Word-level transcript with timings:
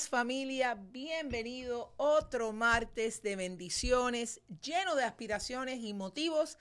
familia, 0.00 0.74
bienvenido 0.74 1.92
otro 1.98 2.52
martes 2.54 3.22
de 3.22 3.36
bendiciones, 3.36 4.40
lleno 4.62 4.94
de 4.94 5.04
aspiraciones 5.04 5.80
y 5.80 5.92
motivos 5.92 6.56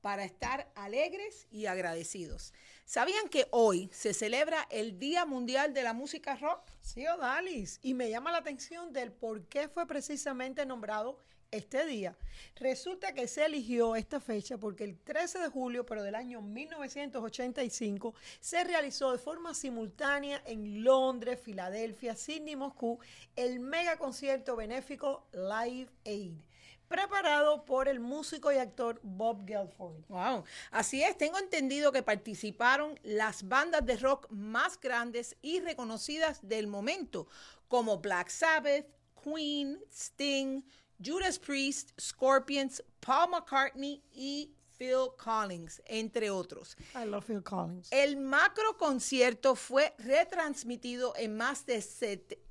para 0.00 0.24
estar 0.24 0.70
alegres 0.76 1.48
y 1.50 1.66
agradecidos. 1.66 2.54
¿Sabían 2.84 3.28
que 3.28 3.48
hoy 3.50 3.90
se 3.92 4.14
celebra 4.14 4.68
el 4.70 5.00
Día 5.00 5.26
Mundial 5.26 5.74
de 5.74 5.82
la 5.82 5.94
Música 5.94 6.36
Rock? 6.36 6.70
Sí, 6.80 7.04
Odalis, 7.08 7.80
y 7.82 7.94
me 7.94 8.08
llama 8.08 8.30
la 8.30 8.38
atención 8.38 8.92
del 8.92 9.10
por 9.10 9.48
qué 9.48 9.68
fue 9.68 9.88
precisamente 9.88 10.64
nombrado 10.64 11.18
este 11.50 11.86
día. 11.86 12.16
Resulta 12.56 13.12
que 13.12 13.28
se 13.28 13.44
eligió 13.44 13.96
esta 13.96 14.20
fecha 14.20 14.58
porque 14.58 14.84
el 14.84 14.98
13 14.98 15.38
de 15.38 15.48
julio, 15.48 15.86
pero 15.86 16.02
del 16.02 16.14
año 16.14 16.42
1985, 16.42 18.14
se 18.40 18.64
realizó 18.64 19.12
de 19.12 19.18
forma 19.18 19.54
simultánea 19.54 20.42
en 20.46 20.84
Londres, 20.84 21.40
Filadelfia, 21.40 22.16
Sydney 22.16 22.56
Moscú 22.56 22.98
el 23.36 23.60
mega 23.60 23.96
concierto 23.98 24.56
benéfico 24.56 25.26
Live 25.32 25.90
Aid 26.04 26.34
preparado 26.88 27.64
por 27.64 27.88
el 27.88 28.00
músico 28.00 28.52
y 28.52 28.56
actor 28.58 29.00
Bob 29.02 29.46
Gelford. 29.46 29.96
Wow, 30.08 30.44
así 30.70 31.02
es, 31.02 31.16
tengo 31.18 31.38
entendido 31.38 31.92
que 31.92 32.02
participaron 32.02 32.98
las 33.02 33.48
bandas 33.48 33.84
de 33.84 33.96
rock 33.96 34.28
más 34.30 34.80
grandes 34.80 35.36
y 35.42 35.60
reconocidas 35.60 36.46
del 36.46 36.66
momento, 36.68 37.26
como 37.68 37.98
Black 37.98 38.28
Sabbath, 38.28 38.86
Queen, 39.22 39.80
Sting, 39.90 40.62
Judas 40.98 41.38
Priest, 41.38 41.92
Scorpions, 42.00 42.82
Paul 43.00 43.30
McCartney 43.30 44.02
y 44.12 44.50
Phil 44.78 45.10
Collins, 45.16 45.80
entre 45.86 46.30
otros. 46.30 46.76
I 46.94 47.04
love 47.06 47.24
Phil 47.24 47.42
Collins. 47.42 47.88
El 47.90 48.16
macro 48.16 48.76
concierto 48.76 49.54
fue 49.54 49.94
retransmitido 49.98 51.14
en 51.16 51.36
más 51.36 51.64
de, 51.66 51.82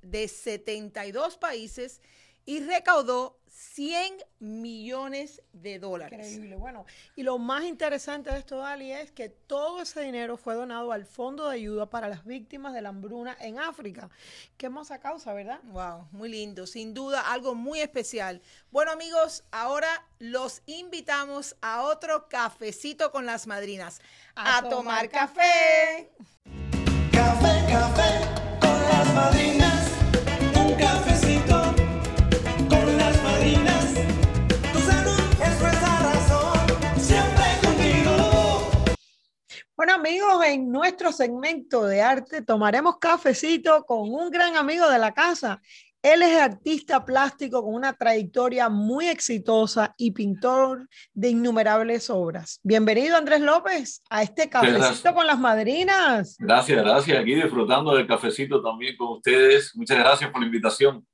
de 0.01 0.27
72 0.27 1.37
países 1.37 2.01
y 2.45 2.59
recaudó 2.61 3.39
100 3.55 4.17
millones 4.39 5.41
de 5.53 5.79
dólares. 5.79 6.33
Increíble. 6.33 6.57
Bueno, 6.57 6.85
y 7.15 7.23
lo 7.23 7.37
más 7.37 7.63
interesante 7.63 8.29
de 8.29 8.39
esto, 8.39 8.57
Dali, 8.57 8.91
es 8.91 9.11
que 9.11 9.29
todo 9.29 9.81
ese 9.81 10.01
dinero 10.01 10.35
fue 10.35 10.55
donado 10.55 10.91
al 10.91 11.05
Fondo 11.05 11.47
de 11.47 11.55
Ayuda 11.55 11.89
para 11.89 12.09
las 12.09 12.25
Víctimas 12.25 12.73
de 12.73 12.81
la 12.81 12.89
Hambruna 12.89 13.37
en 13.39 13.57
África. 13.57 14.09
Qué 14.57 14.65
hermosa 14.65 14.99
causa, 14.99 15.33
¿verdad? 15.33 15.61
Wow, 15.63 16.05
muy 16.11 16.27
lindo. 16.27 16.67
Sin 16.67 16.93
duda, 16.93 17.31
algo 17.31 17.55
muy 17.55 17.79
especial. 17.79 18.41
Bueno, 18.71 18.91
amigos, 18.91 19.45
ahora 19.51 20.05
los 20.19 20.61
invitamos 20.65 21.55
a 21.61 21.83
otro 21.83 22.27
cafecito 22.27 23.11
con 23.11 23.25
las 23.25 23.47
madrinas. 23.47 24.01
A, 24.35 24.67
tomar, 24.67 25.09
café. 25.09 26.11
Café, 27.09 27.65
café 27.71 28.59
con 28.59 28.81
las 28.89 29.13
madrinas. 29.13 29.74
Bueno, 39.77 39.95
amigos, 39.95 40.41
en 40.45 40.71
nuestro 40.71 41.11
segmento 41.11 41.83
de 41.83 42.01
arte 42.01 42.41
tomaremos 42.41 42.97
cafecito 42.97 43.83
con 43.83 44.09
un 44.09 44.31
gran 44.31 44.55
amigo 44.55 44.89
de 44.89 44.97
la 44.97 45.13
casa. 45.13 45.61
Él 46.01 46.21
es 46.21 46.37
artista 46.37 47.03
plástico 47.03 47.61
con 47.61 47.73
una 47.73 47.91
trayectoria 47.91 48.69
muy 48.69 49.07
exitosa 49.07 49.93
y 49.97 50.11
pintor 50.11 50.87
de 51.13 51.31
innumerables 51.31 52.09
obras. 52.09 52.61
Bienvenido, 52.63 53.17
Andrés 53.17 53.41
López, 53.41 54.01
a 54.09 54.23
este 54.23 54.47
cafecito 54.47 54.79
gracias. 54.79 55.13
con 55.13 55.27
las 55.27 55.39
madrinas. 55.39 56.37
Gracias, 56.39 56.81
gracias. 56.81 57.19
Aquí 57.19 57.35
disfrutando 57.35 57.97
del 57.97 58.07
cafecito 58.07 58.61
también 58.61 58.95
con 58.95 59.17
ustedes. 59.17 59.75
Muchas 59.75 59.97
gracias 59.97 60.31
por 60.31 60.39
la 60.39 60.45
invitación. 60.45 61.05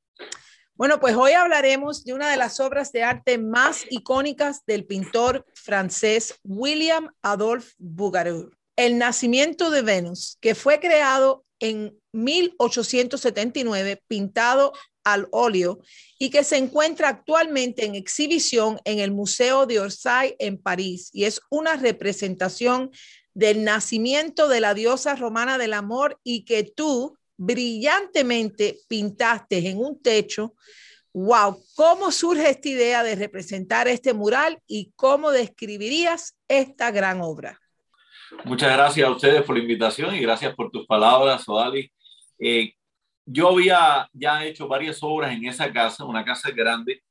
Bueno, 0.82 1.00
pues 1.00 1.16
hoy 1.16 1.34
hablaremos 1.34 2.04
de 2.06 2.16
una 2.16 2.32
de 2.32 2.38
las 2.38 2.60
obras 2.60 2.92
de 2.92 3.04
arte 3.04 3.38
más 3.38 3.86
icónicas 3.92 4.66
del 4.66 4.84
pintor 4.84 5.46
francés 5.54 6.40
William 6.44 7.12
Adolphe 7.22 7.76
Bouguereau, 7.78 8.50
El 8.76 8.98
nacimiento 8.98 9.70
de 9.70 9.84
Venus, 9.84 10.40
que 10.42 10.56
fue 10.56 10.80
creado 10.80 11.46
en 11.60 11.96
1879, 12.14 14.02
pintado 14.08 14.74
al 15.04 15.28
óleo 15.30 15.82
y 16.18 16.32
que 16.32 16.44
se 16.44 16.58
encuentra 16.58 17.10
actualmente 17.10 17.86
en 17.86 17.94
exhibición 17.94 18.80
en 18.84 18.98
el 18.98 19.12
Museo 19.12 19.68
de 19.68 19.80
Orsay 19.80 20.36
en 20.40 20.58
París 20.58 21.12
y 21.14 21.26
es 21.26 21.42
una 21.52 21.76
representación 21.76 22.90
del 23.36 23.64
nacimiento 23.64 24.48
de 24.48 24.62
la 24.62 24.74
diosa 24.74 25.16
romana 25.16 25.60
del 25.60 25.74
amor 25.74 26.20
y 26.24 26.44
que 26.44 26.64
tú 26.64 27.20
brillantemente 27.42 28.78
pintaste 28.88 29.68
en 29.68 29.80
un 29.80 30.00
techo. 30.00 30.54
Wow, 31.12 31.58
¿cómo 31.76 32.12
surge 32.12 32.52
esta 32.52 32.70
idea 32.70 33.04
de 33.04 33.16
representar 33.16 33.88
este 33.88 34.14
mural 34.14 34.60
y 34.68 34.92
cómo 34.96 35.32
describirías 35.32 36.38
esta 36.48 36.92
gran 36.92 37.20
obra? 37.22 37.60
Muchas 38.46 38.72
gracias 38.72 39.08
a 39.08 39.12
ustedes 39.12 39.42
por 39.42 39.58
la 39.58 39.64
invitación 39.64 40.14
y 40.16 40.20
gracias 40.20 40.54
por 40.54 40.70
tus 40.70 40.86
palabras, 40.86 41.50
Odali. 41.50 41.92
Eh, 42.38 42.74
yo 43.26 43.50
había 43.50 44.08
ya 44.14 44.46
hecho 44.46 44.68
varias 44.68 45.00
obras 45.02 45.34
en 45.34 45.46
esa 45.46 45.74
casa, 45.74 46.06
una 46.06 46.24
casa 46.24 46.52
grande, 46.52 47.02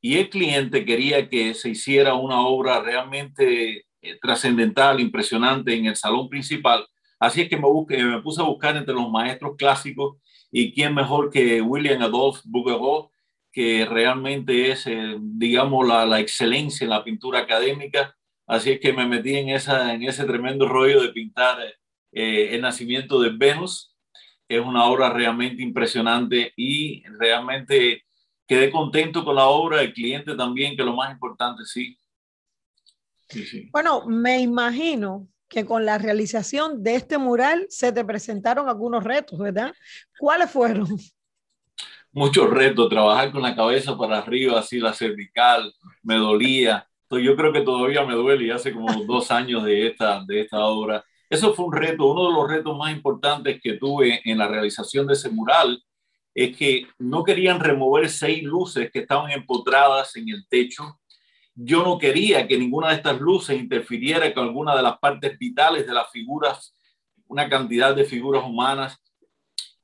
y 0.00 0.16
el 0.16 0.30
cliente 0.30 0.84
quería 0.84 1.28
que 1.28 1.52
se 1.52 1.68
hiciera 1.68 2.14
una 2.14 2.40
obra 2.40 2.80
realmente 2.80 3.84
eh, 4.00 4.18
trascendental, 4.20 4.98
impresionante 4.98 5.74
en 5.74 5.86
el 5.86 5.96
salón 5.96 6.28
principal. 6.30 6.86
Así 7.24 7.40
es 7.40 7.48
que 7.48 7.56
me, 7.56 8.22
puse 8.22 8.42
a 8.42 8.44
buscar 8.44 8.76
entre 8.76 8.92
los 8.92 9.10
maestros 9.10 9.56
clásicos 9.56 10.18
y 10.52 10.72
quién 10.74 10.94
mejor 10.94 11.30
que 11.30 11.62
William 11.62 12.02
Adolphe 12.02 12.42
Bouguereau, 12.44 13.10
que 13.50 13.86
realmente 13.86 14.70
es, 14.70 14.86
eh, 14.86 15.16
digamos, 15.18 15.88
la, 15.88 16.04
la, 16.04 16.20
excelencia 16.20 16.84
en 16.84 16.90
la 16.90 17.02
pintura 17.02 17.40
académica. 17.40 18.14
Así 18.46 18.72
es 18.72 18.80
que 18.80 18.92
me 18.92 19.06
metí 19.06 19.36
en, 19.36 19.48
esa, 19.48 19.94
en 19.94 20.02
ese 20.02 20.24
tremendo 20.24 20.68
rollo 20.68 21.00
de 21.00 21.12
pintar 21.12 21.58
eh, 22.12 22.48
el 22.52 22.60
nacimiento 22.60 23.20
de 23.22 23.30
Venus. 23.30 23.96
Es 24.46 24.60
una 24.60 24.84
obra 24.84 25.08
realmente 25.10 25.62
impresionante 25.62 26.52
y 26.56 27.04
realmente 27.18 28.04
quedé 28.46 28.70
contento 28.70 29.24
con 29.24 29.36
la 29.36 29.46
obra, 29.46 29.80
el 29.80 29.94
cliente 29.94 30.36
también, 30.36 30.76
que 30.76 30.84
lo 30.84 30.94
más 30.94 31.10
importante, 31.10 31.64
sí. 31.64 31.98
Bueno, 33.72 34.06
me 34.06 34.40
imagino 34.40 35.26
que 35.48 35.64
con 35.64 35.84
la 35.84 35.98
realización 35.98 36.82
de 36.82 36.96
este 36.96 37.18
mural 37.18 37.66
se 37.68 37.92
te 37.92 38.04
presentaron 38.04 38.68
algunos 38.68 39.04
retos, 39.04 39.38
¿verdad? 39.38 39.74
¿Cuáles 40.18 40.50
fueron? 40.50 40.86
Muchos 42.12 42.48
retos, 42.50 42.88
trabajar 42.88 43.32
con 43.32 43.42
la 43.42 43.56
cabeza 43.56 43.96
para 43.96 44.18
arriba, 44.18 44.58
así 44.58 44.78
la 44.78 44.92
cervical, 44.92 45.74
me 46.02 46.16
dolía. 46.16 46.88
Yo 47.10 47.36
creo 47.36 47.52
que 47.52 47.60
todavía 47.60 48.04
me 48.04 48.14
duele 48.14 48.44
y 48.44 48.50
hace 48.50 48.72
como 48.72 48.92
dos 49.04 49.30
años 49.30 49.64
de 49.64 49.88
esta, 49.88 50.24
de 50.24 50.42
esta 50.42 50.64
obra. 50.64 51.04
Eso 51.28 51.54
fue 51.54 51.66
un 51.66 51.72
reto, 51.72 52.06
uno 52.06 52.28
de 52.28 52.34
los 52.34 52.48
retos 52.48 52.76
más 52.76 52.92
importantes 52.92 53.60
que 53.60 53.74
tuve 53.74 54.20
en 54.24 54.38
la 54.38 54.46
realización 54.46 55.06
de 55.06 55.14
ese 55.14 55.30
mural 55.30 55.82
es 56.34 56.56
que 56.56 56.86
no 56.98 57.22
querían 57.22 57.60
remover 57.60 58.08
seis 58.10 58.42
luces 58.42 58.90
que 58.90 59.00
estaban 59.00 59.30
empotradas 59.30 60.16
en 60.16 60.28
el 60.28 60.46
techo. 60.48 60.98
Yo 61.54 61.84
no 61.84 61.98
quería 61.98 62.48
que 62.48 62.58
ninguna 62.58 62.88
de 62.88 62.96
estas 62.96 63.20
luces 63.20 63.58
interfiriera 63.58 64.34
con 64.34 64.44
alguna 64.44 64.74
de 64.76 64.82
las 64.82 64.98
partes 64.98 65.38
vitales 65.38 65.86
de 65.86 65.92
las 65.92 66.10
figuras, 66.10 66.74
una 67.28 67.48
cantidad 67.48 67.94
de 67.94 68.04
figuras 68.04 68.44
humanas. 68.44 69.00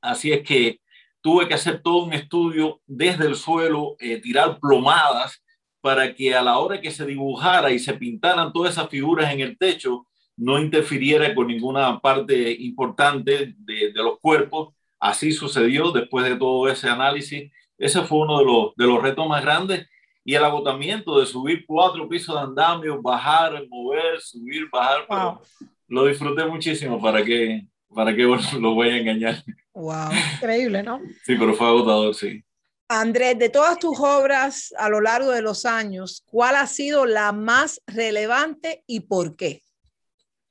Así 0.01 0.33
es 0.33 0.41
que 0.43 0.81
tuve 1.21 1.47
que 1.47 1.53
hacer 1.53 1.81
todo 1.81 2.03
un 2.03 2.13
estudio 2.13 2.81
desde 2.85 3.25
el 3.25 3.35
suelo, 3.35 3.95
eh, 3.99 4.19
tirar 4.19 4.59
plomadas 4.59 5.41
para 5.79 6.13
que 6.13 6.35
a 6.35 6.41
la 6.41 6.59
hora 6.59 6.81
que 6.81 6.91
se 6.91 7.05
dibujara 7.05 7.71
y 7.71 7.79
se 7.79 7.93
pintaran 7.93 8.51
todas 8.51 8.73
esas 8.73 8.89
figuras 8.89 9.31
en 9.31 9.39
el 9.39 9.57
techo, 9.57 10.05
no 10.37 10.59
interfiriera 10.59 11.33
con 11.33 11.47
ninguna 11.47 11.99
parte 11.99 12.51
importante 12.51 13.55
de, 13.57 13.91
los 13.95 14.19
cuerpos. 14.19 14.73
Así 14.99 15.31
sucedió 15.31 15.91
después 15.91 16.25
de 16.25 16.35
todo 16.35 16.67
ese 16.67 16.89
análisis. 16.89 17.51
Ese 17.77 18.01
fue 18.03 18.19
uno 18.19 18.39
de 18.39 18.45
los, 18.45 18.75
de 18.75 18.85
los 18.85 19.01
retos 19.01 19.27
más 19.27 19.41
grandes 19.43 19.87
y 20.23 20.35
el 20.35 20.43
agotamiento 20.43 21.19
de 21.19 21.25
subir 21.25 21.65
cuatro 21.65 22.07
pisos 22.07 22.35
de 22.35 22.41
andamio, 22.41 23.01
bajar, 23.01 23.65
mover, 23.67 24.21
subir, 24.21 24.69
bajar. 24.71 25.05
Wow. 25.07 25.41
lo 25.87 26.05
disfruté 26.05 26.45
muchísimo 26.45 27.01
para 27.01 27.23
que, 27.23 27.65
para 27.93 28.15
que 28.15 28.23
lo 28.23 28.73
voy 28.73 28.89
a 28.89 28.97
engañar. 28.97 29.43
Wow, 29.73 30.09
increíble, 30.35 30.83
¿no? 30.83 30.99
Sí, 31.23 31.35
pero 31.35 31.53
fue 31.53 31.67
agotador, 31.67 32.13
sí. 32.13 32.43
Andrés, 32.87 33.39
de 33.39 33.49
todas 33.49 33.79
tus 33.79 33.97
obras 33.99 34.73
a 34.77 34.89
lo 34.89 34.99
largo 34.99 35.31
de 35.31 35.41
los 35.41 35.65
años, 35.65 36.23
¿cuál 36.25 36.55
ha 36.55 36.67
sido 36.67 37.05
la 37.05 37.31
más 37.31 37.81
relevante 37.87 38.83
y 38.85 39.01
por 39.01 39.37
qué? 39.37 39.63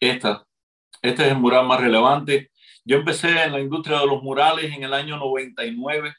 Esta. 0.01 0.47
Este 1.03 1.23
es 1.23 1.33
el 1.33 1.39
mural 1.39 1.67
más 1.67 1.81
relevante. 1.81 2.51
Yo 2.85 2.97
empecé 2.97 3.43
en 3.43 3.53
la 3.53 3.61
industria 3.61 4.01
de 4.01 4.07
los 4.07 4.23
murales 4.23 4.73
en 4.75 4.83
el 4.83 4.95
año 4.95 5.19
99 5.19 6.15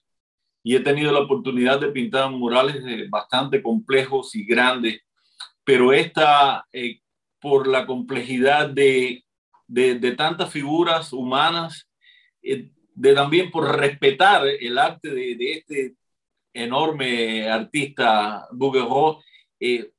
y 0.63 0.75
he 0.75 0.80
tenido 0.81 1.12
la 1.12 1.22
oportunidad 1.22 1.80
de 1.80 1.92
pintar 1.92 2.30
murales 2.31 2.84
bastante 3.10 3.62
complejos 3.62 4.36
y 4.36 4.46
grandes, 4.46 5.02
pero 5.63 5.94
esta, 5.94 6.66
eh, 6.72 7.00
por 7.40 7.68
la 7.68 7.86
complejidad 7.86 8.69
de, 8.69 9.24
de, 9.68 10.12
tantas 10.12 10.52
figuras 10.52 11.13
humanas, 11.13 11.90
eh, 12.44 12.72
de 12.94 13.13
también 13.13 13.50
por 13.50 13.75
respetar 13.78 14.46
el 14.48 14.78
arte 14.78 15.10
de, 15.10 15.52
este 15.54 15.96
enorme 16.54 17.50
artista 17.50 18.48
Bouguereau, 18.52 19.22
eh, 19.60 19.92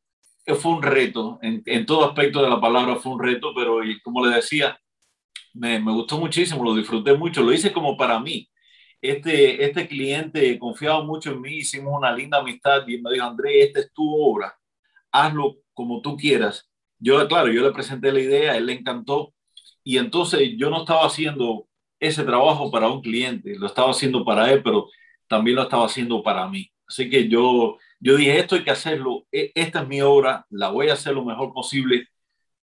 fue 0.58 0.72
un 0.72 0.82
reto, 0.82 1.38
en, 1.42 1.62
en, 1.66 1.86
todo 1.86 2.04
aspecto 2.04 2.42
de 2.42 2.50
la 2.50 2.60
palabra 2.60 2.96
fue 2.96 3.12
un 3.12 3.22
reto, 3.22 3.52
pero 3.54 3.78
como 4.02 4.26
le 4.26 4.36
decía, 4.36 4.78
me, 5.54 5.78
me, 5.78 5.92
gustó 5.92 6.18
muchísimo, 6.18 6.64
lo 6.64 6.74
disfruté 6.74 7.14
mucho, 7.14 7.42
lo 7.42 7.52
hice 7.52 7.72
como 7.72 7.96
para 7.96 8.18
mí. 8.18 8.48
Este, 9.02 9.64
este 9.64 9.88
cliente 9.88 10.58
confiaba 10.60 11.02
mucho 11.02 11.32
en 11.32 11.40
mí, 11.40 11.56
hicimos 11.56 11.92
una 11.98 12.14
linda 12.14 12.38
amistad 12.38 12.86
y 12.86 12.98
me 13.02 13.12
dijo, 13.12 13.26
André, 13.26 13.64
esta 13.64 13.80
es 13.80 13.92
tu 13.92 14.08
obra, 14.14 14.56
hazlo 15.10 15.56
como 15.74 16.00
tú 16.00 16.16
quieras. 16.16 16.70
Yo, 17.00 17.26
claro, 17.26 17.50
yo 17.50 17.62
le 17.62 17.72
presenté 17.72 18.12
la 18.12 18.20
idea, 18.20 18.56
él 18.56 18.66
le 18.66 18.74
encantó 18.74 19.34
y 19.82 19.98
entonces 19.98 20.52
yo 20.56 20.70
no 20.70 20.82
estaba 20.82 21.04
haciendo 21.06 21.66
ese 21.98 22.22
trabajo 22.24 22.70
para 22.70 22.88
un 22.88 23.02
cliente, 23.02 23.56
lo 23.58 23.66
estaba 23.66 23.90
haciendo 23.90 24.24
para 24.24 24.52
él, 24.52 24.62
pero 24.62 24.88
también 25.28 25.56
lo 25.56 25.62
estaba 25.62 25.86
haciendo 25.86 26.22
para 26.22 26.46
mí. 26.48 26.70
Así 26.86 27.10
que 27.10 27.28
yo, 27.28 27.78
yo 28.00 28.16
dije, 28.16 28.38
esto 28.38 28.54
hay 28.54 28.64
que 28.64 28.70
hacerlo, 28.70 29.26
e, 29.32 29.50
esta 29.54 29.82
es 29.82 29.88
mi 29.88 30.00
obra, 30.02 30.46
la 30.50 30.70
voy 30.70 30.90
a 30.90 30.94
hacer 30.94 31.14
lo 31.14 31.24
mejor 31.24 31.52
posible. 31.52 32.08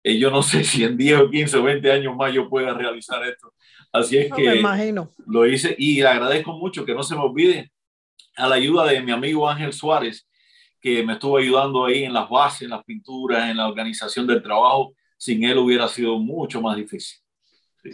Y 0.03 0.19
yo 0.19 0.31
no 0.31 0.43
sé 0.43 0.65
si 0.65 0.85
en 0.85 0.97
10 0.97 1.21
o 1.21 1.31
15 1.31 1.57
o 1.59 1.63
20 1.63 1.91
años 1.93 2.17
más 2.17 2.33
yo 2.33 2.49
pueda 2.49 2.75
realizar 2.75 3.23
esto. 3.25 3.53
Así 3.93 4.17
es 4.19 4.31
No 4.31 4.37
que 4.37 4.49
me 4.49 4.57
imagino. 4.57 5.11
lo 5.27 5.47
hice 5.47 5.75
y 5.79 5.97
le 6.01 6.09
agradezco 6.09 6.53
mucho 6.55 6.85
que 6.85 6.95
no 6.95 7.03
se 7.03 7.15
me 7.15 7.21
olvide 7.23 7.71
a 8.37 8.49
la 8.49 8.55
ayuda 8.55 8.87
de 8.87 9.03
mi 9.03 9.13
amigo 9.13 9.49
Ángel 9.49 9.73
Suárez, 9.75 10.27
que 10.81 11.03
me 11.05 11.13
estuvo 11.15 11.37
ayudando 11.37 11.85
ahí 11.85 12.05
en 12.05 12.15
las 12.15 12.29
bases, 12.29 12.63
en 12.63 12.71
las 12.71 12.83
pinturas, 12.85 13.51
en 13.51 13.57
la 13.59 13.69
organización 13.69 14.27
del 14.27 14.43
trabajo. 14.43 14.95
Sin 15.19 15.45
él 15.45 15.59
hubiera 15.59 15.87
sido 15.89 16.19
mucho 16.19 16.61
más 16.61 16.77
difícil. 16.77 17.19
Sí. 17.83 17.91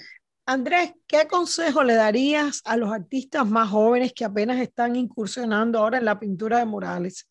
Andrés, 0.47 0.95
¿qué 1.07 1.27
consejo 1.27 1.83
le 1.83 1.95
darías 1.95 2.63
a 2.65 2.79
los 2.79 2.91
artistas 2.91 3.47
más 3.47 3.69
jóvenes 3.69 4.15
que 4.15 4.25
apenas 4.25 4.59
están 4.61 4.97
incursionando 4.97 5.79
ahora 5.79 5.99
en 5.99 6.07
la 6.07 6.19
pintura 6.19 6.59
de 6.59 6.65
murales? 6.65 7.29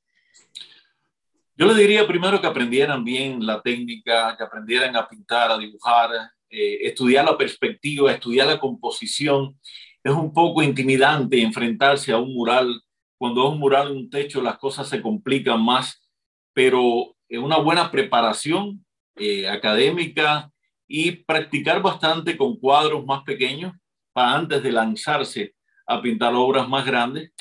Yo 1.59 1.65
le 1.65 1.74
diría 1.74 2.06
primero 2.06 2.39
que 2.39 2.45
aprendieran 2.45 3.04
bien 3.04 3.44
la 3.44 3.59
técnica, 3.63 4.38
que 4.38 4.44
aprendieran 4.44 4.95
a 4.95 5.07
pintar, 5.07 5.50
a 5.50 5.57
dibujar, 5.57 6.12
eh, 6.51 6.77
estudiar 6.83 7.25
la 7.25 7.36
perspectiva, 7.36 8.12
estudiar 8.12 8.45
la 8.45 8.59
composición. 8.59 9.59
Es 10.04 10.13
un 10.13 10.31
poco 10.31 10.62
intimidante 10.62 11.42
enfrentarse 11.42 12.12
a 12.12 12.19
un 12.19 12.36
mural. 12.36 12.80
Cuando 13.18 13.48
es 13.48 13.54
un 13.54 13.59
mural 13.59 13.88
en 13.88 13.98
un 13.98 14.09
techo, 14.12 14.39
las 14.39 14.59
cosas 14.59 14.88
se 14.88 15.01
complican 15.01 15.59
más, 15.59 16.07
pero 16.54 17.15
una 17.31 17.57
buena 17.57 17.89
preparación 17.89 18.86
eh, 19.15 19.50
académica 19.50 20.51
y 20.88 21.12
practicar 21.12 21.81
bastante 21.81 22.38
con 22.38 22.59
cuadros 22.59 23.04
más 23.04 23.24
pequeños 23.24 23.74
para 24.13 24.36
antes 24.36 24.62
de 24.62 24.71
lanzarse 24.71 25.56
a 25.88 26.00
pintar 26.04 26.36
obras 26.36 26.69
más 26.69 26.86
grandes. 26.86 27.31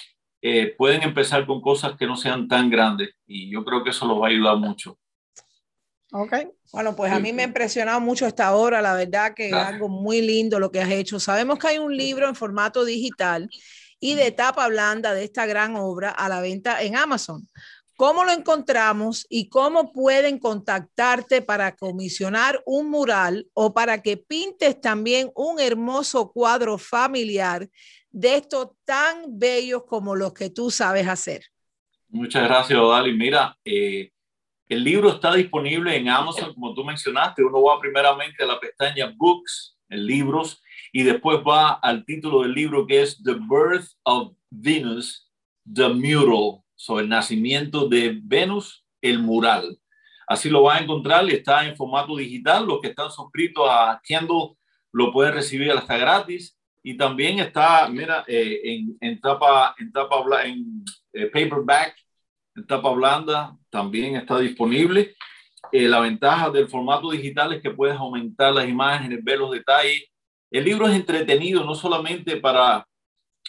Eh, 0.49 0.77
pueden 0.79 1.03
empezar 1.03 1.45
con 1.45 1.61
cosas 1.61 1.97
que 1.99 2.07
no 2.07 2.17
sean 2.17 2.47
tan 2.47 2.71
grandes 2.71 3.11
y 3.27 3.51
yo 3.51 3.65
creo 3.65 3.83
que 3.83 3.91
eso 3.91 4.07
los 4.07 4.23
va 4.23 4.27
a 4.27 4.31
ayudar 4.31 4.57
mucho. 4.57 4.97
Ok. 6.13 6.35
Bueno, 6.73 6.95
pues 6.95 7.11
a 7.11 7.19
mí 7.19 7.33
me 7.33 7.43
ha 7.43 7.47
impresionado 7.47 7.99
mucho 7.99 8.29
esta 8.29 8.55
obra, 8.55 8.81
la 8.81 8.95
verdad 8.95 9.35
que 9.35 9.49
Gracias. 9.49 9.69
es 9.69 9.75
algo 9.75 9.89
muy 9.89 10.21
lindo 10.21 10.61
lo 10.61 10.71
que 10.71 10.81
has 10.81 10.89
hecho. 10.89 11.19
Sabemos 11.19 11.59
que 11.59 11.67
hay 11.67 11.79
un 11.79 11.97
libro 11.97 12.29
en 12.29 12.37
formato 12.37 12.85
digital 12.85 13.51
y 13.99 14.15
de 14.15 14.31
tapa 14.31 14.69
blanda 14.69 15.15
de 15.15 15.25
esta 15.25 15.47
gran 15.47 15.75
obra 15.75 16.11
a 16.11 16.29
la 16.29 16.41
venta 16.41 16.81
en 16.81 16.95
Amazon. 16.95 17.49
¿Cómo 17.97 18.23
lo 18.23 18.31
encontramos 18.31 19.27
y 19.29 19.49
cómo 19.49 19.93
pueden 19.93 20.39
contactarte 20.39 21.43
para 21.43 21.75
comisionar 21.75 22.63
un 22.67 22.89
mural 22.89 23.49
o 23.53 23.75
para 23.75 24.01
que 24.01 24.17
pintes 24.17 24.81
también 24.81 25.33
un 25.35 25.59
hermoso 25.59 26.31
cuadro 26.31 26.79
familiar 26.79 27.69
de 28.17 28.37
estos 28.37 28.71
tan 28.87 29.39
bellos 29.39 29.85
como 29.85 30.17
los 30.17 30.33
que 30.33 30.49
tú 30.49 30.71
sabes 30.71 31.07
hacer? 31.07 31.45
Muchas 32.09 32.45
gracias, 32.45 32.79
Odali. 32.79 33.13
Mira, 33.13 33.59
eh, 33.63 34.11
el 34.71 34.83
libro 34.83 35.11
está 35.11 35.35
disponible 35.35 35.95
en 35.95 36.09
Amazon, 36.09 36.55
como 36.55 36.73
tú 36.73 36.83
mencionaste. 36.83 37.45
Uno 37.45 37.63
va 37.63 37.79
primeramente 37.79 38.43
a 38.43 38.47
la 38.47 38.59
pestaña 38.59 39.13
Books, 39.15 39.77
en 39.91 40.07
libros, 40.07 40.63
y 40.93 41.03
después 41.03 41.41
va 41.47 41.75
al 41.75 42.07
título 42.07 42.41
del 42.41 42.55
libro 42.55 42.87
que 42.87 43.03
es 43.03 43.23
The 43.23 43.35
Birth 43.35 43.91
of 44.05 44.33
Venus, 44.49 45.31
The 45.71 45.91
Mural, 45.91 46.63
sobre 46.75 47.03
el 47.03 47.11
nacimiento 47.11 47.87
de 47.87 48.19
Venus, 48.23 48.83
el 49.03 49.19
mural. 49.19 49.79
Así 50.27 50.49
lo 50.49 50.63
va 50.63 50.77
a 50.77 50.81
encontrar 50.81 51.29
está 51.29 51.67
en 51.67 51.77
formato 51.77 52.17
digital. 52.17 52.67
Los 52.67 52.81
que 52.81 52.89
están 52.89 53.11
suscritos 53.11 53.69
a 53.69 54.01
Kindle 54.03 54.57
lo 54.91 55.13
pueden 55.13 55.35
recibir 55.35 55.71
hasta 55.71 55.99
gratis. 55.99 56.56
Y 56.89 56.97
también 56.97 57.41
está, 57.41 57.89
mira, 57.89 58.23
eh, 58.29 58.61
en, 58.63 58.97
en, 59.01 59.21
tapa, 59.21 59.75
en 59.77 59.91
tapa, 59.91 60.45
en 60.45 60.85
eh, 61.13 61.27
paperback, 61.27 61.97
en 62.55 62.65
tapa 62.65 62.93
blanda, 62.93 63.57
también 63.71 64.15
está 64.15 64.39
disponible. 64.39 65.17
Eh, 65.73 65.89
la 65.89 65.99
ventaja 65.99 66.49
del 66.49 66.69
formato 66.69 67.11
digital 67.11 67.53
es 67.53 67.61
que 67.61 67.73
puedes 67.73 67.97
aumentar 67.97 68.55
las 68.55 68.69
imágenes, 68.69 69.25
ver 69.25 69.41
los 69.41 69.51
detalles. 69.51 70.05
El 70.49 70.63
libro 70.63 70.87
es 70.87 70.95
entretenido, 70.95 71.65
no 71.65 71.75
solamente 71.75 72.37
para, 72.37 72.87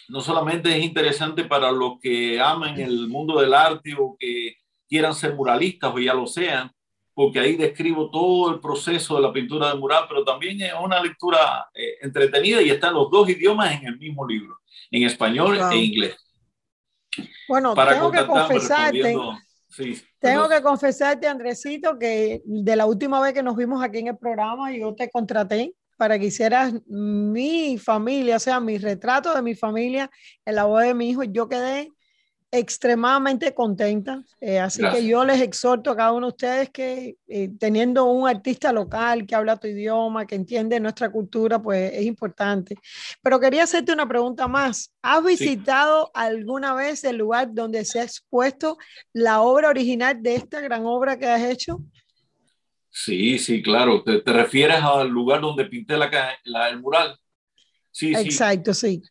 no 0.08 0.20
solamente 0.20 0.76
es 0.76 0.84
interesante 0.84 1.44
para 1.44 1.70
los 1.70 2.00
que 2.02 2.40
aman 2.40 2.80
el 2.80 3.06
mundo 3.06 3.40
del 3.40 3.54
arte 3.54 3.94
o 3.96 4.16
que 4.18 4.56
quieran 4.88 5.14
ser 5.14 5.36
muralistas 5.36 5.94
o 5.94 6.00
ya 6.00 6.12
lo 6.12 6.26
sean, 6.26 6.72
porque 7.18 7.40
ahí 7.40 7.56
describo 7.56 8.08
todo 8.12 8.54
el 8.54 8.60
proceso 8.60 9.16
de 9.16 9.22
la 9.22 9.32
pintura 9.32 9.70
de 9.70 9.74
mural, 9.74 10.04
pero 10.08 10.22
también 10.22 10.62
es 10.62 10.72
una 10.80 11.02
lectura 11.02 11.68
eh, 11.74 11.96
entretenida 12.00 12.62
y 12.62 12.70
están 12.70 12.94
los 12.94 13.10
dos 13.10 13.28
idiomas 13.28 13.72
en 13.74 13.88
el 13.88 13.98
mismo 13.98 14.24
libro, 14.24 14.60
en 14.88 15.02
español 15.02 15.58
Wow. 15.58 15.72
e 15.72 15.76
inglés. 15.78 16.16
Bueno, 17.48 17.74
Para 17.74 17.94
tengo 17.94 18.12
que 18.12 18.24
confesarte, 18.24 19.16
sí, 19.68 20.00
tengo 20.20 20.48
que 20.48 20.62
confesarte, 20.62 21.26
Andresito, 21.26 21.98
que 21.98 22.40
de 22.44 22.76
la 22.76 22.86
última 22.86 23.20
vez 23.20 23.32
que 23.32 23.42
nos 23.42 23.56
vimos 23.56 23.82
aquí 23.82 23.98
en 23.98 24.06
el 24.06 24.16
programa, 24.16 24.70
yo 24.72 24.94
te 24.94 25.10
contraté 25.10 25.74
para 25.96 26.20
que 26.20 26.26
hicieras 26.26 26.72
mi 26.86 27.78
familia, 27.78 28.36
o 28.36 28.38
sea, 28.38 28.60
mi 28.60 28.78
retrato 28.78 29.34
de 29.34 29.42
mi 29.42 29.56
familia 29.56 30.08
en 30.44 30.54
la 30.54 30.66
voz 30.66 30.84
de 30.84 30.94
mi 30.94 31.10
hijo. 31.10 31.24
Yo 31.24 31.48
quedé 31.48 31.90
extremadamente 32.50 33.52
contenta. 33.54 34.22
Eh, 34.40 34.58
así 34.58 34.80
Gracias. 34.80 35.02
que 35.02 35.08
yo 35.08 35.24
les 35.24 35.40
exhorto 35.40 35.90
a 35.90 35.96
cada 35.96 36.12
uno 36.12 36.28
de 36.28 36.32
ustedes 36.32 36.70
que 36.70 37.16
eh, 37.26 37.50
teniendo 37.58 38.06
un 38.06 38.26
artista 38.28 38.72
local 38.72 39.26
que 39.26 39.34
habla 39.34 39.56
tu 39.56 39.66
idioma, 39.66 40.26
que 40.26 40.34
entiende 40.34 40.80
nuestra 40.80 41.10
cultura, 41.10 41.60
pues 41.60 41.92
es 41.92 42.04
importante. 42.06 42.74
Pero 43.22 43.38
quería 43.38 43.64
hacerte 43.64 43.92
una 43.92 44.08
pregunta 44.08 44.48
más. 44.48 44.92
¿Has 45.02 45.22
visitado 45.24 46.10
alguna 46.14 46.74
vez 46.74 47.04
el 47.04 47.16
lugar 47.16 47.48
donde 47.52 47.84
se 47.84 48.00
ha 48.00 48.04
expuesto 48.04 48.78
la 49.12 49.42
obra 49.42 49.68
original 49.68 50.22
de 50.22 50.36
esta 50.36 50.60
gran 50.60 50.86
obra 50.86 51.18
que 51.18 51.26
has 51.26 51.42
hecho? 51.42 51.80
Sí, 52.90 53.38
sí, 53.38 53.62
claro. 53.62 54.02
¿Te, 54.02 54.20
te 54.22 54.32
refieres 54.32 54.78
al 54.82 55.08
lugar 55.08 55.40
donde 55.40 55.66
pinté 55.66 55.96
la, 55.96 56.10
la- 56.44 56.68
el 56.68 56.80
mural? 56.80 57.16
Sí, 57.90 58.14
sí, 58.14 58.20
Exacto, 58.22 58.72
sí. 58.74 59.02
sí, 59.02 59.08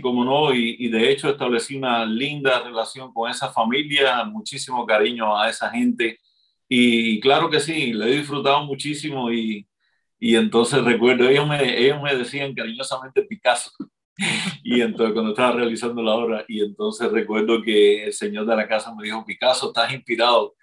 como 0.00 0.24
no. 0.24 0.54
Y, 0.54 0.76
y 0.78 0.88
de 0.88 1.10
hecho 1.10 1.30
establecí 1.30 1.76
una 1.76 2.04
linda 2.04 2.62
relación 2.62 3.12
con 3.12 3.30
esa 3.30 3.50
familia, 3.50 4.24
muchísimo 4.24 4.84
cariño 4.86 5.36
a 5.36 5.48
esa 5.48 5.70
gente. 5.70 6.18
Y 6.68 7.20
claro 7.20 7.48
que 7.50 7.60
sí, 7.60 7.92
le 7.92 8.06
he 8.06 8.18
disfrutado 8.18 8.64
muchísimo 8.64 9.32
y, 9.32 9.66
y 10.18 10.36
entonces 10.36 10.84
recuerdo, 10.84 11.28
ellos 11.28 11.46
me, 11.48 11.78
ellos 11.78 12.02
me 12.02 12.14
decían 12.16 12.54
cariñosamente 12.54 13.22
Picasso. 13.22 13.70
Y 14.64 14.80
entonces 14.80 15.14
cuando 15.14 15.30
estaba 15.30 15.52
realizando 15.52 16.02
la 16.02 16.14
obra, 16.14 16.44
y 16.48 16.60
entonces 16.60 17.10
recuerdo 17.12 17.62
que 17.62 18.04
el 18.06 18.12
señor 18.12 18.46
de 18.46 18.56
la 18.56 18.66
casa 18.66 18.92
me 18.94 19.04
dijo, 19.04 19.24
Picasso, 19.24 19.68
estás 19.68 19.92
inspirado. 19.92 20.56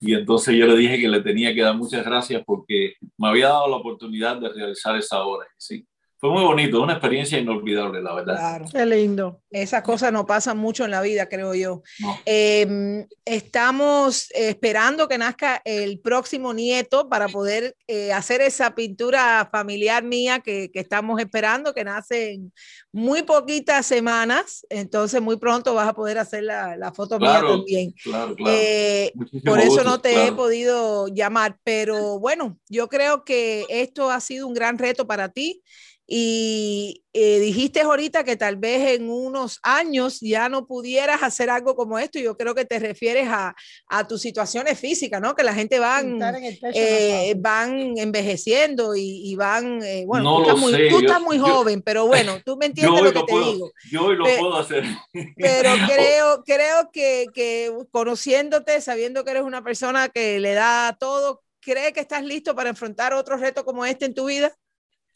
Y 0.00 0.14
entonces 0.14 0.54
yo 0.56 0.66
le 0.66 0.76
dije 0.76 1.00
que 1.00 1.08
le 1.08 1.20
tenía 1.20 1.52
que 1.54 1.62
dar 1.62 1.76
muchas 1.76 2.04
gracias 2.04 2.42
porque 2.46 2.94
me 3.18 3.28
había 3.28 3.48
dado 3.48 3.68
la 3.68 3.76
oportunidad 3.76 4.36
de 4.40 4.50
realizar 4.50 4.96
esa 4.96 5.24
obra. 5.24 5.48
Sí, 5.56 5.86
fue 6.18 6.30
muy 6.30 6.44
bonito, 6.44 6.82
una 6.82 6.94
experiencia 6.94 7.38
inolvidable, 7.38 8.00
la 8.00 8.14
verdad. 8.14 8.36
Claro. 8.36 8.64
Qué 8.72 8.86
lindo. 8.86 9.42
Esas 9.50 9.82
cosas 9.82 10.12
no 10.12 10.24
pasan 10.24 10.56
mucho 10.56 10.86
en 10.86 10.90
la 10.90 11.02
vida, 11.02 11.28
creo 11.28 11.54
yo. 11.54 11.82
No. 11.98 12.18
Eh, 12.24 13.06
estamos 13.24 14.28
esperando 14.34 15.08
que 15.08 15.18
nazca 15.18 15.60
el 15.64 16.00
próximo 16.00 16.54
nieto 16.54 17.10
para 17.10 17.28
poder 17.28 17.76
eh, 17.86 18.14
hacer 18.14 18.40
esa 18.40 18.74
pintura 18.74 19.46
familiar 19.52 20.04
mía 20.04 20.40
que, 20.40 20.70
que, 20.72 20.80
estamos 20.80 21.20
esperando, 21.20 21.74
que 21.74 21.84
nace 21.84 22.32
en 22.32 22.52
muy 22.92 23.22
poquitas 23.22 23.84
semanas. 23.84 24.66
Entonces, 24.70 25.20
muy 25.20 25.36
pronto 25.36 25.74
vas 25.74 25.88
a 25.88 25.94
poder 25.94 26.18
hacer 26.18 26.44
la, 26.44 26.78
la 26.78 26.92
foto 26.92 27.18
claro, 27.18 27.46
mía 27.46 27.56
también. 27.56 27.94
Claro, 28.02 28.34
claro. 28.34 28.56
Eh, 28.58 29.12
por 29.44 29.58
eso 29.58 29.68
gusto, 29.68 29.84
no 29.84 30.00
te 30.00 30.12
claro. 30.12 30.28
he 30.28 30.32
podido 30.32 31.08
llamar, 31.08 31.58
pero 31.62 32.18
bueno, 32.18 32.58
yo 32.70 32.88
creo 32.88 33.22
que 33.22 33.66
esto 33.68 34.10
ha 34.10 34.20
sido 34.20 34.46
un 34.46 34.54
gran 34.54 34.78
reto 34.78 35.06
para 35.06 35.28
ti 35.28 35.62
Y 36.08 37.02
eh, 37.12 37.40
dijiste 37.40 37.80
ahorita 37.80 38.22
que 38.22 38.36
tal 38.36 38.56
vez 38.56 38.90
en 38.94 39.10
unos 39.10 39.58
años 39.64 40.18
ya 40.20 40.48
no 40.48 40.64
pudieras 40.66 41.22
hacer 41.24 41.50
algo 41.50 41.74
como 41.74 41.98
esto. 41.98 42.20
Yo 42.20 42.36
creo 42.36 42.54
que 42.54 42.64
te 42.64 42.78
refieres 42.78 43.26
a, 43.28 43.56
a 43.88 44.06
tus 44.06 44.20
situaciones 44.20 44.78
físicas, 44.78 45.20
¿no? 45.20 45.34
Que 45.34 45.42
la 45.42 45.52
gente 45.52 45.80
van, 45.80 46.22
en 46.22 46.58
eh, 46.74 47.34
van 47.38 47.98
envejeciendo 47.98 48.94
y, 48.94 49.22
y 49.30 49.34
van, 49.34 49.82
eh, 49.82 50.04
bueno, 50.06 50.24
No 50.24 50.36
tú 50.36 50.42
estás 50.42 50.58
muy, 50.60 50.72
sé, 50.72 50.78
tú 50.88 51.00
yo- 51.00 51.06
estás 51.06 51.20
muy 51.20 51.38
yo- 51.38 51.44
joven, 51.46 51.82
pero 51.82 52.06
bueno, 52.06 52.38
tú 52.44 52.56
me 52.56 52.66
entiendes 52.66 52.98
Yo 53.00 53.04
lo 53.04 53.10
que 53.12 53.18
lo 53.18 53.24
te 53.24 53.32
puedo, 53.32 53.52
digo. 53.52 53.72
yo 53.90 54.04
hoy 54.04 54.16
lo 54.16 54.24
Pe- 54.24 54.38
puedo 54.38 54.56
hacer. 54.58 54.84
Pero 55.36 55.70
creo, 55.92 56.44
creo 56.44 56.90
que, 56.92 57.26
que 57.34 57.72
conociéndote, 57.90 58.80
sabiendo 58.80 59.24
que 59.24 59.32
eres 59.32 59.42
una 59.42 59.64
persona 59.64 60.08
que 60.08 60.38
le 60.38 60.52
da 60.54 60.96
todo, 61.00 61.42
¿cree 61.60 61.92
que 61.92 62.00
estás 62.00 62.22
listo 62.24 62.54
para 62.54 62.70
enfrentar 62.70 63.12
otro 63.12 63.36
reto 63.36 63.64
como 63.64 63.84
este 63.84 64.04
en 64.04 64.14
tu 64.14 64.26
vida? 64.26 64.54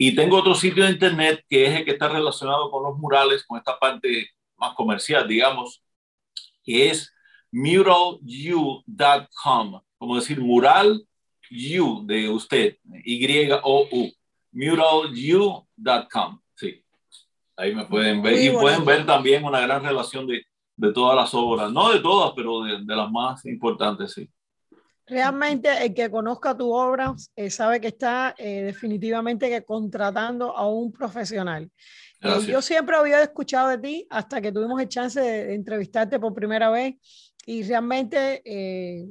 Y 0.00 0.14
tengo 0.14 0.36
otro 0.36 0.54
sitio 0.54 0.84
de 0.84 0.92
internet 0.92 1.44
que 1.48 1.66
es 1.66 1.74
el 1.80 1.84
que 1.84 1.90
está 1.90 2.08
relacionado 2.08 2.70
con 2.70 2.84
los 2.84 2.96
murales, 2.96 3.44
con 3.44 3.58
esta 3.58 3.76
parte 3.78 4.30
más 4.56 4.74
comercial, 4.74 5.26
digamos, 5.26 5.82
que 6.62 6.90
es 6.90 7.12
muralu.com, 7.50 8.20
como 9.98 10.14
decir 10.14 10.40
mural 10.40 11.04
you 11.50 12.04
de 12.06 12.28
usted, 12.28 12.76
Y-O-U, 13.04 14.12
muralu.com, 14.52 16.40
sí. 16.54 16.84
Ahí 17.56 17.74
me 17.74 17.86
pueden 17.86 18.22
ver. 18.22 18.34
Muy 18.34 18.46
y 18.46 18.50
pueden 18.50 18.84
ver 18.84 19.04
también 19.04 19.44
una 19.44 19.60
gran 19.60 19.82
relación 19.82 20.28
de, 20.28 20.44
de 20.76 20.92
todas 20.92 21.16
las 21.16 21.34
obras, 21.34 21.72
no 21.72 21.92
de 21.92 21.98
todas, 21.98 22.32
pero 22.36 22.62
de, 22.62 22.84
de 22.84 22.96
las 22.96 23.10
más 23.10 23.44
importantes, 23.46 24.12
sí. 24.12 24.30
Realmente 25.08 25.68
el 25.84 25.94
que 25.94 26.10
conozca 26.10 26.56
tu 26.56 26.72
obra 26.72 27.14
eh, 27.34 27.50
sabe 27.50 27.80
que 27.80 27.88
está 27.88 28.34
eh, 28.36 28.62
definitivamente 28.62 29.48
que 29.48 29.64
contratando 29.64 30.56
a 30.56 30.68
un 30.68 30.92
profesional. 30.92 31.70
Eh, 32.20 32.46
yo 32.46 32.60
siempre 32.60 32.96
había 32.96 33.22
escuchado 33.22 33.68
de 33.68 33.78
ti 33.78 34.06
hasta 34.10 34.40
que 34.40 34.50
tuvimos 34.52 34.80
el 34.80 34.88
chance 34.88 35.20
de, 35.20 35.46
de 35.46 35.54
entrevistarte 35.54 36.18
por 36.18 36.34
primera 36.34 36.68
vez 36.68 36.96
y 37.48 37.62
realmente, 37.62 38.42
eh, 38.44 39.06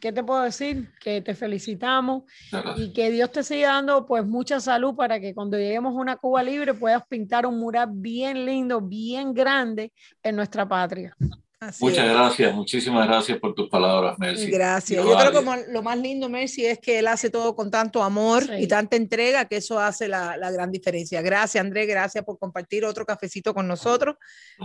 ¿qué 0.00 0.12
te 0.12 0.24
puedo 0.24 0.42
decir? 0.42 0.90
Que 0.98 1.20
te 1.20 1.32
felicitamos 1.32 2.24
Gracias. 2.50 2.76
y 2.76 2.92
que 2.92 3.08
Dios 3.12 3.30
te 3.30 3.44
siga 3.44 3.74
dando 3.74 4.04
pues 4.04 4.26
mucha 4.26 4.58
salud 4.58 4.96
para 4.96 5.20
que 5.20 5.32
cuando 5.32 5.56
lleguemos 5.56 5.94
a 5.94 6.00
una 6.00 6.16
Cuba 6.16 6.42
libre 6.42 6.74
puedas 6.74 7.06
pintar 7.06 7.46
un 7.46 7.60
mural 7.60 7.90
bien 7.92 8.44
lindo, 8.44 8.80
bien 8.80 9.32
grande 9.32 9.92
en 10.24 10.34
nuestra 10.34 10.68
patria. 10.68 11.16
Así 11.62 11.84
Muchas 11.84 12.06
es. 12.06 12.12
gracias, 12.12 12.54
muchísimas 12.56 13.06
gracias 13.06 13.38
por 13.38 13.54
tus 13.54 13.68
palabras, 13.68 14.18
Mercy. 14.18 14.50
Gracias. 14.50 15.04
Yo 15.04 15.16
creo 15.16 15.30
que 15.30 15.70
lo 15.72 15.82
más 15.82 15.96
lindo, 15.96 16.28
Mercy, 16.28 16.66
es 16.66 16.80
que 16.80 16.98
él 16.98 17.06
hace 17.06 17.30
todo 17.30 17.54
con 17.54 17.70
tanto 17.70 18.02
amor 18.02 18.42
Sí. 18.42 18.52
y 18.64 18.66
tanta 18.66 18.96
entrega 18.96 19.44
que 19.44 19.58
eso 19.58 19.78
hace 19.78 20.08
la, 20.08 20.36
la 20.36 20.50
gran 20.50 20.72
diferencia. 20.72 21.22
Gracias, 21.22 21.64
Andrés. 21.64 21.86
Gracias 21.86 22.24
por 22.24 22.36
compartir 22.36 22.84
otro 22.84 23.06
cafecito 23.06 23.54
con 23.54 23.68
nosotros 23.68 24.16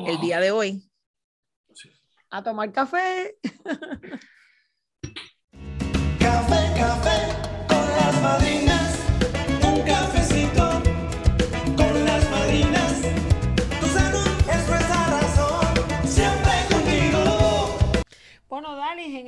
el 0.08 0.20
día 0.20 0.40
de 0.40 0.50
hoy. 0.50 0.90
A 2.32 2.42
tomar. 2.44 2.72
Café, 2.72 3.38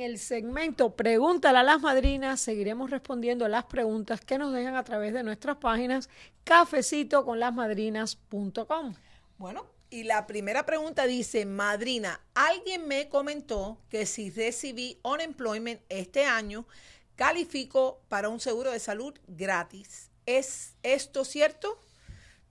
el 0.00 0.18
segmento 0.18 0.96
Pregúntale 0.96 1.58
a 1.58 1.62
las 1.62 1.80
madrinas 1.80 2.40
seguiremos 2.40 2.90
respondiendo 2.90 3.46
las 3.48 3.64
preguntas 3.64 4.20
que 4.20 4.38
nos 4.38 4.52
dejan 4.52 4.76
a 4.76 4.84
través 4.84 5.12
de 5.12 5.22
nuestras 5.22 5.56
páginas 5.56 6.08
cafecitoconlasmadrinas.com. 6.44 8.94
Bueno, 9.38 9.66
y 9.90 10.04
la 10.04 10.26
primera 10.26 10.66
pregunta 10.66 11.06
dice, 11.06 11.46
madrina, 11.46 12.20
alguien 12.34 12.86
me 12.86 13.08
comentó 13.08 13.78
que 13.88 14.06
si 14.06 14.30
recibí 14.30 14.98
unemployment 15.02 15.80
este 15.88 16.24
año, 16.24 16.66
califico 17.16 18.00
para 18.08 18.28
un 18.28 18.40
seguro 18.40 18.70
de 18.70 18.78
salud 18.78 19.18
gratis. 19.26 20.10
¿Es 20.26 20.74
esto 20.82 21.24
cierto? 21.24 21.82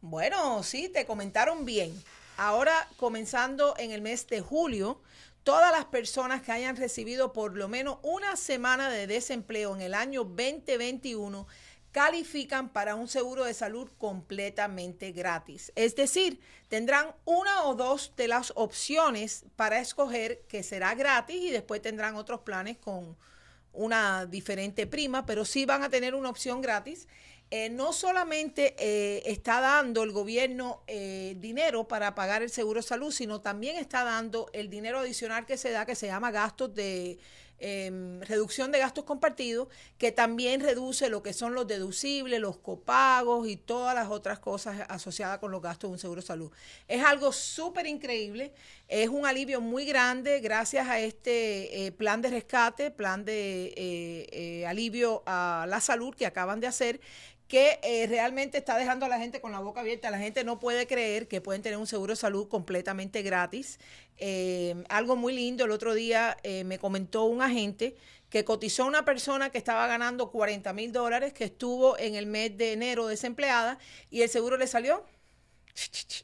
Bueno, 0.02 0.64
sí, 0.64 0.90
te 0.90 1.06
comentaron 1.06 1.66
bien. 1.66 1.94
Ahora, 2.38 2.88
comenzando 2.98 3.76
en 3.78 3.92
el 3.92 4.02
mes 4.02 4.28
de 4.28 4.42
julio, 4.42 5.00
todas 5.44 5.72
las 5.72 5.86
personas 5.86 6.42
que 6.42 6.52
hayan 6.52 6.76
recibido 6.76 7.34
por 7.34 7.56
lo 7.56 7.68
menos 7.68 7.98
una 8.04 8.36
semana 8.36 8.90
de 8.90 9.08
desempleo 9.08 9.76
en 9.76 9.82
el 9.82 9.94
año 9.94 10.24
2021 10.24 11.48
califican 11.92 12.70
para 12.70 12.96
un 12.96 13.08
seguro 13.08 13.46
de 13.46 13.54
salud 13.54 13.90
completamente 13.98 15.12
gratis. 15.12 15.72
Es 15.76 15.96
decir, 15.96 16.40
tendrán 16.68 17.16
una 17.26 17.64
o 17.64 17.76
dos 17.76 18.14
de 18.16 18.28
las 18.28 18.54
opciones 18.56 19.46
para 19.56 19.80
escoger 19.80 20.42
que 20.48 20.62
será 20.62 20.94
gratis 20.94 21.42
y 21.42 21.50
después 21.50 21.82
tendrán 21.82 22.16
otros 22.16 22.42
planes 22.42 22.78
con 22.78 23.18
una 23.74 24.26
diferente 24.26 24.88
prima, 24.88 25.26
pero 25.26 25.46
sí 25.46 25.66
van 25.66 25.84
a 25.84 25.90
tener 25.90 26.14
una 26.16 26.30
opción 26.30 26.62
gratis. 26.62 27.08
Eh, 27.52 27.70
no 27.70 27.94
solamente 27.94 28.76
eh, 28.78 29.24
está 29.26 29.60
dando 29.60 30.04
el 30.04 30.12
gobierno 30.12 30.84
eh, 30.86 31.36
dinero 31.40 31.88
para 31.88 32.14
pagar 32.14 32.44
el 32.44 32.52
seguro 32.52 32.80
de 32.80 32.88
salud, 32.88 33.12
sino 33.12 33.42
también 33.42 33.76
está 33.78 34.04
dando 34.04 34.52
el 34.54 34.70
dinero 34.70 35.00
adicional 35.00 35.48
que 35.48 35.58
se 35.58 35.72
da, 35.72 35.86
que 35.88 35.96
se 35.96 36.06
llama 36.06 36.30
gastos 36.30 36.76
de 36.76 37.18
eh, 37.62 38.20
reducción 38.22 38.72
de 38.72 38.80
gastos 38.80 39.04
compartidos, 39.04 39.68
que 39.98 40.12
también 40.12 40.62
reduce 40.62 41.10
lo 41.10 41.24
que 41.24 41.34
son 41.34 41.56
los 41.56 41.68
deducibles, 41.68 42.40
los 42.40 42.58
copagos 42.58 43.48
y 43.48 43.58
todas 43.58 43.94
las 43.96 44.10
otras 44.10 44.40
cosas 44.40 44.86
asociadas 44.88 45.40
con 45.40 45.52
los 45.52 45.62
gastos 45.62 45.90
de 45.90 45.94
un 45.94 46.00
seguro 46.00 46.22
de 46.22 46.28
salud. 46.28 46.52
Es 46.88 47.04
algo 47.04 47.32
súper 47.34 47.88
increíble, 47.88 48.54
es 48.88 49.10
un 49.10 49.26
alivio 49.26 49.60
muy 49.60 49.86
grande 49.86 50.40
gracias 50.40 50.88
a 50.88 51.00
este 51.00 51.88
eh, 51.88 51.92
plan 51.92 52.22
de 52.22 52.30
rescate, 52.30 52.92
plan 52.92 53.26
de 53.26 54.66
alivio 54.68 55.24
a 55.26 55.66
la 55.68 55.82
salud 55.82 56.14
que 56.16 56.28
acaban 56.28 56.60
de 56.60 56.68
hacer 56.68 57.02
que 57.50 57.80
eh, 57.82 58.06
realmente 58.08 58.60
está 58.60 58.78
dejando 58.78 59.08
a 59.08 59.10
la 59.10 59.18
gente 59.18 59.42
con 59.42 59.52
la 59.52 59.60
boca 59.60 59.82
abierta. 59.82 60.12
La 60.12 60.20
gente 60.20 60.44
no 60.44 60.60
puede 60.60 60.86
creer 60.86 61.28
que 61.28 61.42
pueden 61.42 61.64
tener 61.64 61.80
un 61.80 61.88
seguro 61.88 62.14
de 62.14 62.16
salud 62.16 62.48
completamente 62.48 63.24
gratis. 63.24 63.80
Eh, 64.18 64.84
algo 64.88 65.16
muy 65.16 65.34
lindo, 65.34 65.66
el 65.66 65.72
otro 65.72 65.96
día 65.96 66.38
eh, 66.44 66.64
me 66.64 66.78
comentó 66.78 67.26
un 67.26 67.42
agente 67.42 67.96
que 68.30 68.46
cotizó 68.46 68.84
a 68.84 68.86
una 68.86 69.04
persona 69.04 69.50
que 69.50 69.58
estaba 69.58 69.88
ganando 69.88 70.30
40 70.30 70.72
mil 70.74 70.92
dólares, 70.92 71.34
que 71.34 71.46
estuvo 71.46 71.98
en 71.98 72.14
el 72.14 72.28
mes 72.28 72.56
de 72.56 72.74
enero 72.74 73.08
desempleada 73.08 73.80
y 74.12 74.22
el 74.22 74.30
seguro 74.30 74.56
le 74.56 74.68
salió 74.68 75.04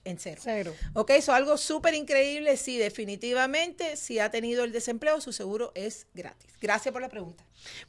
en 0.03 0.17
cero. 0.19 0.41
Cero. 0.43 0.73
Ok, 0.93 1.11
eso 1.11 1.33
algo 1.33 1.57
súper 1.57 1.93
increíble. 1.93 2.57
Sí, 2.57 2.77
definitivamente, 2.77 3.95
si 3.95 4.19
ha 4.19 4.29
tenido 4.29 4.63
el 4.63 4.71
desempleo, 4.71 5.21
su 5.21 5.33
seguro 5.33 5.71
es 5.75 6.07
gratis. 6.13 6.51
Gracias 6.61 6.91
por 6.91 7.01
la 7.01 7.09
pregunta. 7.09 7.43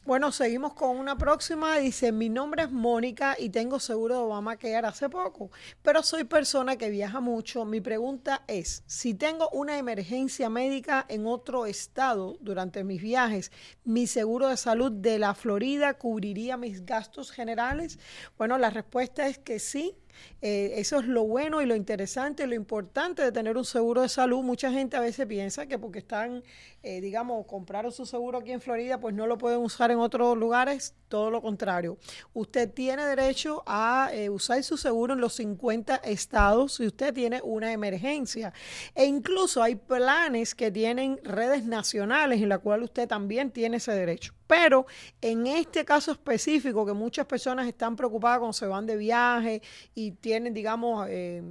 Bueno, 0.05 0.33
seguimos 0.33 0.75
con 0.75 0.97
una 0.97 1.17
próxima. 1.19 1.79
Dice, 1.79 2.13
mi 2.13 2.29
nombre 2.29 2.65
es 2.65 2.71
Mónica 2.71 3.37
y 3.39 3.51
tengo 3.51 3.81
seguro 3.81 4.15
de 4.15 4.21
Obamacare 4.21 4.87
hace 4.87 5.09
poco, 5.09 5.51
pero 5.83 6.03
soy 6.03 6.25
persona 6.25 6.77
que 6.77 6.91
viaja 6.91 7.21
mucho. 7.21 7.65
Mi 7.65 7.81
pregunta 7.81 8.45
es, 8.47 8.83
si 8.87 9.15
tengo 9.15 9.49
una 9.51 9.79
emergencia 9.79 10.49
médica 10.51 11.05
en 11.09 11.27
otro 11.27 11.67
estado 11.67 12.37
durante 12.41 12.85
mis 12.85 13.01
viajes, 13.01 13.53
¿mi 13.85 14.07
seguro 14.07 14.49
de 14.49 14.57
salud 14.57 14.93
de 14.93 15.19
la 15.19 15.35
Florida 15.35 15.95
cubriría 15.95 16.57
mis 16.57 16.85
gastos 16.85 17.31
generales? 17.31 17.99
Bueno, 18.39 18.59
la 18.59 18.71
respuesta 18.71 19.29
es 19.29 19.39
que 19.39 19.59
sí. 19.59 19.95
Eh, 20.43 20.75
eso 20.77 20.99
es 20.99 21.07
lo 21.07 21.25
bueno 21.25 21.63
y 21.63 21.67
lo 21.67 21.75
interesante, 21.75 22.47
lo 22.47 22.55
importante 22.55 23.23
de 23.23 23.33
tener 23.33 23.57
un 23.57 23.65
seguro 23.65 24.03
de 24.03 24.09
salud. 24.09 24.43
Mucha 24.43 24.71
gente 24.71 24.97
a 24.97 25.01
veces 25.01 25.27
piensa 25.27 25.67
que 25.67 25.79
porque 25.79 25.99
están 25.99 26.43
eh, 26.89 27.01
digamos, 27.01 27.47
compraron 27.47 27.91
su 27.91 28.07
seguro 28.07 28.39
aquí 28.39 28.53
en 28.53 28.61
Florida, 28.61 29.01
pues 29.01 29.13
no 29.13 29.27
lo 29.27 29.39
pueden 29.39 29.59
usar 29.59 29.91
en 29.91 29.99
otros 29.99 30.39
lugares, 30.39 30.95
todo 31.09 31.33
lo 31.33 31.43
contrario. 31.43 31.99
Usted 32.33 32.73
tiene 32.73 33.05
derecho 33.05 33.65
a 33.67 34.11
eh, 34.13 34.31
usar 34.31 34.63
su 34.63 34.77
seguro 34.77 35.15
en 35.15 35.21
los 35.21 35.35
50 35.35 35.97
estados 35.97 36.75
si 36.75 36.87
usted 36.87 37.13
tiene 37.13 37.41
una 37.43 37.73
emergencia. 37.73 38.53
E 38.95 39.05
incluso 39.05 39.65
hay 39.65 39.75
planes 39.75 40.55
que 40.55 40.71
tienen 40.71 41.19
redes 41.25 41.65
nacionales 41.65 42.41
en 42.41 42.51
la 42.51 42.59
cual 42.59 42.85
usted 42.85 43.09
también 43.09 43.51
tiene 43.51 43.79
ese 43.79 43.91
derecho. 43.91 44.36
Pero 44.47 44.87
en 45.21 45.47
este 45.47 45.85
caso 45.85 46.13
específico, 46.13 46.87
que 46.87 46.93
muchas 46.93 47.27
personas 47.27 47.67
están 47.67 47.97
preocupadas 47.97 48.39
cuando 48.39 48.53
se 48.53 48.67
van 48.67 48.87
de 48.87 48.97
viaje 48.97 49.63
y 49.95 50.13
tienen, 50.13 50.55
digamos, 50.55 51.07
eh, 51.09 51.43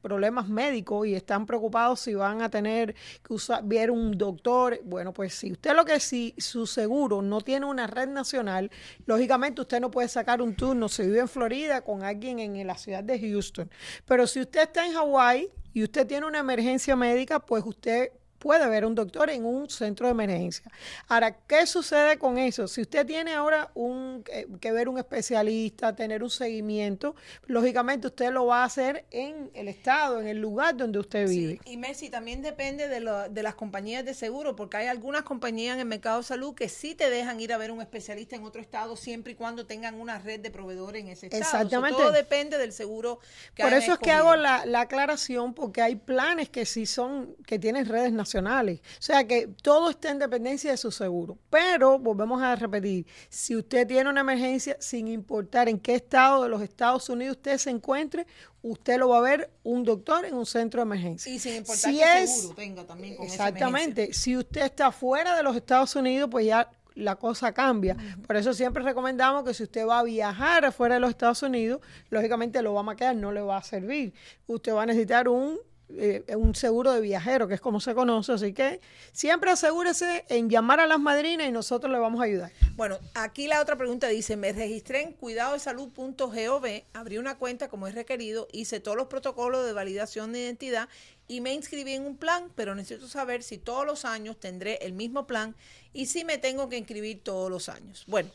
problemas 0.00 0.48
médicos 0.48 1.06
y 1.06 1.14
están 1.14 1.46
preocupados 1.46 2.00
si 2.00 2.14
van 2.14 2.42
a 2.42 2.48
tener 2.48 2.94
que 3.22 3.34
usar, 3.34 3.62
ver 3.64 3.90
un 3.90 4.16
doctor. 4.16 4.80
Bueno, 4.84 5.12
pues 5.12 5.34
si 5.34 5.52
usted 5.52 5.74
lo 5.74 5.84
que 5.84 6.00
si 6.00 6.34
su 6.38 6.66
seguro 6.66 7.22
no 7.22 7.40
tiene 7.40 7.66
una 7.66 7.86
red 7.86 8.08
nacional, 8.08 8.70
lógicamente 9.06 9.60
usted 9.60 9.80
no 9.80 9.90
puede 9.90 10.08
sacar 10.08 10.42
un 10.42 10.54
turno 10.56 10.88
si 10.88 11.02
vive 11.02 11.20
en 11.20 11.28
Florida 11.28 11.82
con 11.82 12.02
alguien 12.02 12.38
en 12.40 12.66
la 12.66 12.76
ciudad 12.76 13.04
de 13.04 13.18
Houston. 13.20 13.70
Pero 14.06 14.26
si 14.26 14.40
usted 14.40 14.62
está 14.62 14.86
en 14.86 14.94
Hawái 14.94 15.50
y 15.72 15.84
usted 15.84 16.06
tiene 16.06 16.26
una 16.26 16.38
emergencia 16.38 16.96
médica, 16.96 17.38
pues 17.40 17.64
usted 17.64 18.12
puede 18.40 18.66
ver 18.68 18.86
un 18.86 18.94
doctor 18.94 19.30
en 19.30 19.44
un 19.44 19.68
centro 19.68 20.06
de 20.06 20.12
emergencia. 20.12 20.64
Ahora, 21.08 21.36
¿qué 21.46 21.66
sucede 21.66 22.18
con 22.18 22.38
eso? 22.38 22.66
Si 22.66 22.80
usted 22.80 23.06
tiene 23.06 23.34
ahora 23.34 23.70
un, 23.74 24.24
eh, 24.32 24.46
que 24.60 24.72
ver 24.72 24.88
un 24.88 24.98
especialista, 24.98 25.94
tener 25.94 26.22
un 26.22 26.30
seguimiento, 26.30 27.14
lógicamente 27.46 28.06
usted 28.06 28.32
lo 28.32 28.46
va 28.46 28.62
a 28.62 28.64
hacer 28.64 29.04
en 29.10 29.50
el 29.52 29.68
estado, 29.68 30.20
en 30.20 30.26
el 30.26 30.38
lugar 30.38 30.74
donde 30.74 30.98
usted 30.98 31.28
vive. 31.28 31.60
Sí, 31.62 31.72
y 31.72 31.76
Messi 31.76 32.08
también 32.08 32.40
depende 32.40 32.88
de, 32.88 33.00
lo, 33.00 33.28
de 33.28 33.42
las 33.42 33.54
compañías 33.54 34.06
de 34.06 34.14
seguro, 34.14 34.56
porque 34.56 34.78
hay 34.78 34.86
algunas 34.86 35.22
compañías 35.22 35.74
en 35.74 35.80
el 35.80 35.86
mercado 35.86 36.18
de 36.18 36.24
salud 36.24 36.54
que 36.54 36.70
sí 36.70 36.94
te 36.94 37.10
dejan 37.10 37.40
ir 37.40 37.52
a 37.52 37.58
ver 37.58 37.70
un 37.70 37.82
especialista 37.82 38.36
en 38.36 38.44
otro 38.44 38.62
estado 38.62 38.96
siempre 38.96 39.32
y 39.32 39.34
cuando 39.34 39.66
tengan 39.66 40.00
una 40.00 40.18
red 40.18 40.40
de 40.40 40.50
proveedores 40.50 41.02
en 41.02 41.10
ese 41.10 41.26
estado. 41.26 41.42
Exactamente. 41.42 42.00
todo 42.00 42.10
depende 42.10 42.56
del 42.56 42.72
seguro 42.72 43.20
que 43.54 43.62
Por 43.62 43.74
eso 43.74 43.92
es 43.92 43.98
que 43.98 44.12
hago 44.12 44.34
la, 44.34 44.64
la 44.64 44.80
aclaración, 44.80 45.52
porque 45.52 45.82
hay 45.82 45.96
planes 45.96 46.48
que 46.48 46.64
sí 46.64 46.86
son, 46.86 47.36
que 47.46 47.58
tienen 47.58 47.84
redes 47.84 48.12
nacionales. 48.12 48.29
O 48.38 49.02
sea 49.02 49.26
que 49.26 49.48
todo 49.62 49.90
está 49.90 50.10
en 50.10 50.18
dependencia 50.18 50.70
de 50.70 50.76
su 50.76 50.90
seguro. 50.90 51.38
Pero, 51.50 51.98
volvemos 51.98 52.40
a 52.42 52.54
repetir, 52.56 53.06
si 53.28 53.56
usted 53.56 53.86
tiene 53.86 54.08
una 54.10 54.20
emergencia, 54.20 54.76
sin 54.80 55.08
importar 55.08 55.68
en 55.68 55.78
qué 55.78 55.94
estado 55.96 56.42
de 56.44 56.48
los 56.48 56.62
Estados 56.62 57.08
Unidos 57.08 57.36
usted 57.36 57.58
se 57.58 57.70
encuentre, 57.70 58.26
usted 58.62 58.98
lo 58.98 59.08
va 59.08 59.18
a 59.18 59.22
ver 59.22 59.50
un 59.62 59.84
doctor 59.84 60.24
en 60.24 60.34
un 60.34 60.46
centro 60.46 60.80
de 60.80 60.82
emergencia. 60.82 61.32
Y 61.32 61.38
sin 61.38 61.56
importar 61.56 61.90
Si 61.92 61.98
qué 61.98 62.22
es- 62.22 62.36
seguro 62.36 62.54
tenga 62.54 62.84
también 62.86 63.16
con 63.16 63.26
esa. 63.26 63.34
Exactamente. 63.48 64.12
Si 64.12 64.36
usted 64.36 64.62
está 64.62 64.92
fuera 64.92 65.36
de 65.36 65.42
los 65.42 65.56
Estados 65.56 65.96
Unidos, 65.96 66.28
pues 66.30 66.46
ya 66.46 66.70
la 66.96 67.16
cosa 67.16 67.52
cambia. 67.54 67.96
Por 68.26 68.36
eso 68.36 68.52
siempre 68.52 68.82
recomendamos 68.82 69.44
que 69.44 69.54
si 69.54 69.62
usted 69.62 69.86
va 69.86 70.00
a 70.00 70.02
viajar 70.02 70.64
afuera 70.66 70.96
de 70.96 71.00
los 71.00 71.10
Estados 71.10 71.42
Unidos, 71.42 71.80
lógicamente 72.10 72.60
lo 72.60 72.74
va 72.74 72.80
a 72.80 72.82
maquillar, 72.82 73.16
no 73.16 73.32
le 73.32 73.40
va 73.40 73.56
a 73.56 73.62
servir. 73.62 74.12
Usted 74.46 74.74
va 74.74 74.82
a 74.82 74.86
necesitar 74.86 75.28
un 75.28 75.58
eh, 75.96 76.24
un 76.36 76.54
seguro 76.54 76.92
de 76.92 77.00
viajero, 77.00 77.48
que 77.48 77.54
es 77.54 77.60
como 77.60 77.80
se 77.80 77.94
conoce, 77.94 78.32
así 78.32 78.52
que 78.52 78.80
siempre 79.12 79.50
asegúrese 79.50 80.24
en 80.28 80.48
llamar 80.48 80.80
a 80.80 80.86
las 80.86 81.00
madrinas 81.00 81.48
y 81.48 81.52
nosotros 81.52 81.92
le 81.92 81.98
vamos 81.98 82.20
a 82.20 82.24
ayudar. 82.24 82.52
Bueno, 82.76 82.98
aquí 83.14 83.46
la 83.46 83.60
otra 83.60 83.76
pregunta 83.76 84.08
dice, 84.08 84.36
me 84.36 84.52
registré 84.52 85.02
en 85.02 85.12
cuidadodesalud.gov, 85.12 86.66
abrí 86.92 87.18
una 87.18 87.38
cuenta 87.38 87.68
como 87.68 87.86
es 87.86 87.94
requerido, 87.94 88.48
hice 88.52 88.80
todos 88.80 88.96
los 88.96 89.08
protocolos 89.08 89.64
de 89.66 89.72
validación 89.72 90.32
de 90.32 90.40
identidad 90.40 90.88
y 91.28 91.40
me 91.40 91.54
inscribí 91.54 91.92
en 91.92 92.06
un 92.06 92.16
plan, 92.16 92.50
pero 92.56 92.74
necesito 92.74 93.06
saber 93.06 93.42
si 93.42 93.58
todos 93.58 93.86
los 93.86 94.04
años 94.04 94.38
tendré 94.40 94.78
el 94.82 94.92
mismo 94.92 95.26
plan 95.26 95.54
y 95.92 96.06
si 96.06 96.24
me 96.24 96.38
tengo 96.38 96.68
que 96.68 96.76
inscribir 96.76 97.22
todos 97.22 97.50
los 97.50 97.68
años. 97.68 98.04
Bueno, 98.06 98.30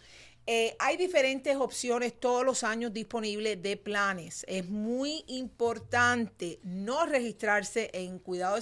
eh, 0.47 0.75
hay 0.77 0.95
diferentes 0.95 1.55
opciones 1.57 2.13
todos 2.19 2.45
los 2.45 2.63
años 2.63 2.93
disponibles 2.93 3.61
de 3.61 3.77
planes. 3.77 4.45
Es 4.47 4.69
muy 4.69 5.23
importante 5.27 6.59
no 6.63 7.05
registrarse 7.05 7.89
en 7.93 8.19
cuidado 8.19 8.55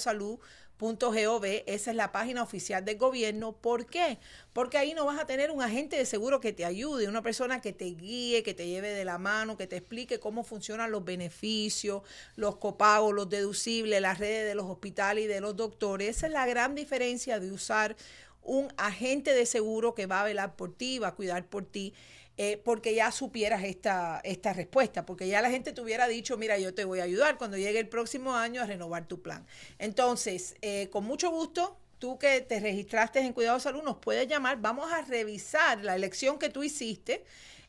esa 1.67 1.91
es 1.91 1.97
la 1.97 2.11
página 2.11 2.43
oficial 2.43 2.83
del 2.83 2.97
gobierno. 2.97 3.53
¿Por 3.53 3.85
qué? 3.85 4.17
Porque 4.53 4.77
ahí 4.77 4.93
no 4.93 5.05
vas 5.05 5.19
a 5.19 5.25
tener 5.25 5.51
un 5.51 5.61
agente 5.61 5.95
de 5.95 6.05
seguro 6.05 6.39
que 6.39 6.51
te 6.51 6.65
ayude, 6.65 7.07
una 7.07 7.21
persona 7.21 7.61
que 7.61 7.73
te 7.73 7.85
guíe, 7.85 8.43
que 8.43 8.53
te 8.53 8.67
lleve 8.67 8.89
de 8.89 9.05
la 9.05 9.17
mano, 9.17 9.55
que 9.55 9.67
te 9.67 9.77
explique 9.77 10.19
cómo 10.19 10.43
funcionan 10.43 10.91
los 10.91 11.05
beneficios, 11.05 12.01
los 12.35 12.57
copagos, 12.57 13.13
los 13.13 13.29
deducibles, 13.29 14.01
las 14.01 14.19
redes 14.19 14.45
de 14.47 14.55
los 14.55 14.65
hospitales 14.65 15.25
y 15.25 15.27
de 15.27 15.41
los 15.41 15.55
doctores. 15.55 16.17
Esa 16.17 16.27
es 16.27 16.33
la 16.33 16.45
gran 16.45 16.75
diferencia 16.75 17.39
de 17.39 17.51
usar 17.51 17.95
un 18.43 18.71
agente 18.77 19.33
de 19.33 19.45
seguro 19.45 19.93
que 19.93 20.05
va 20.05 20.21
a 20.21 20.25
velar 20.25 20.55
por 20.55 20.75
ti, 20.75 20.99
va 20.99 21.09
a 21.09 21.15
cuidar 21.15 21.45
por 21.45 21.65
ti, 21.65 21.93
eh, 22.37 22.57
porque 22.63 22.95
ya 22.95 23.11
supieras 23.11 23.63
esta, 23.63 24.19
esta 24.23 24.53
respuesta, 24.53 25.05
porque 25.05 25.27
ya 25.27 25.41
la 25.41 25.49
gente 25.51 25.71
te 25.71 25.81
hubiera 25.81 26.07
dicho, 26.07 26.37
mira, 26.37 26.57
yo 26.57 26.73
te 26.73 26.83
voy 26.85 26.99
a 26.99 27.03
ayudar 27.03 27.37
cuando 27.37 27.57
llegue 27.57 27.79
el 27.79 27.87
próximo 27.89 28.35
año 28.35 28.61
a 28.61 28.65
renovar 28.65 29.07
tu 29.07 29.21
plan. 29.21 29.45
Entonces, 29.77 30.55
eh, 30.61 30.89
con 30.91 31.03
mucho 31.05 31.29
gusto, 31.29 31.77
tú 31.99 32.17
que 32.17 32.41
te 32.41 32.59
registraste 32.59 33.19
en 33.19 33.33
Cuidado 33.33 33.59
Salud, 33.59 33.83
nos 33.83 33.97
puedes 33.97 34.27
llamar, 34.27 34.59
vamos 34.59 34.91
a 34.91 35.01
revisar 35.03 35.83
la 35.83 35.95
elección 35.95 36.39
que 36.39 36.49
tú 36.49 36.63
hiciste. 36.63 37.23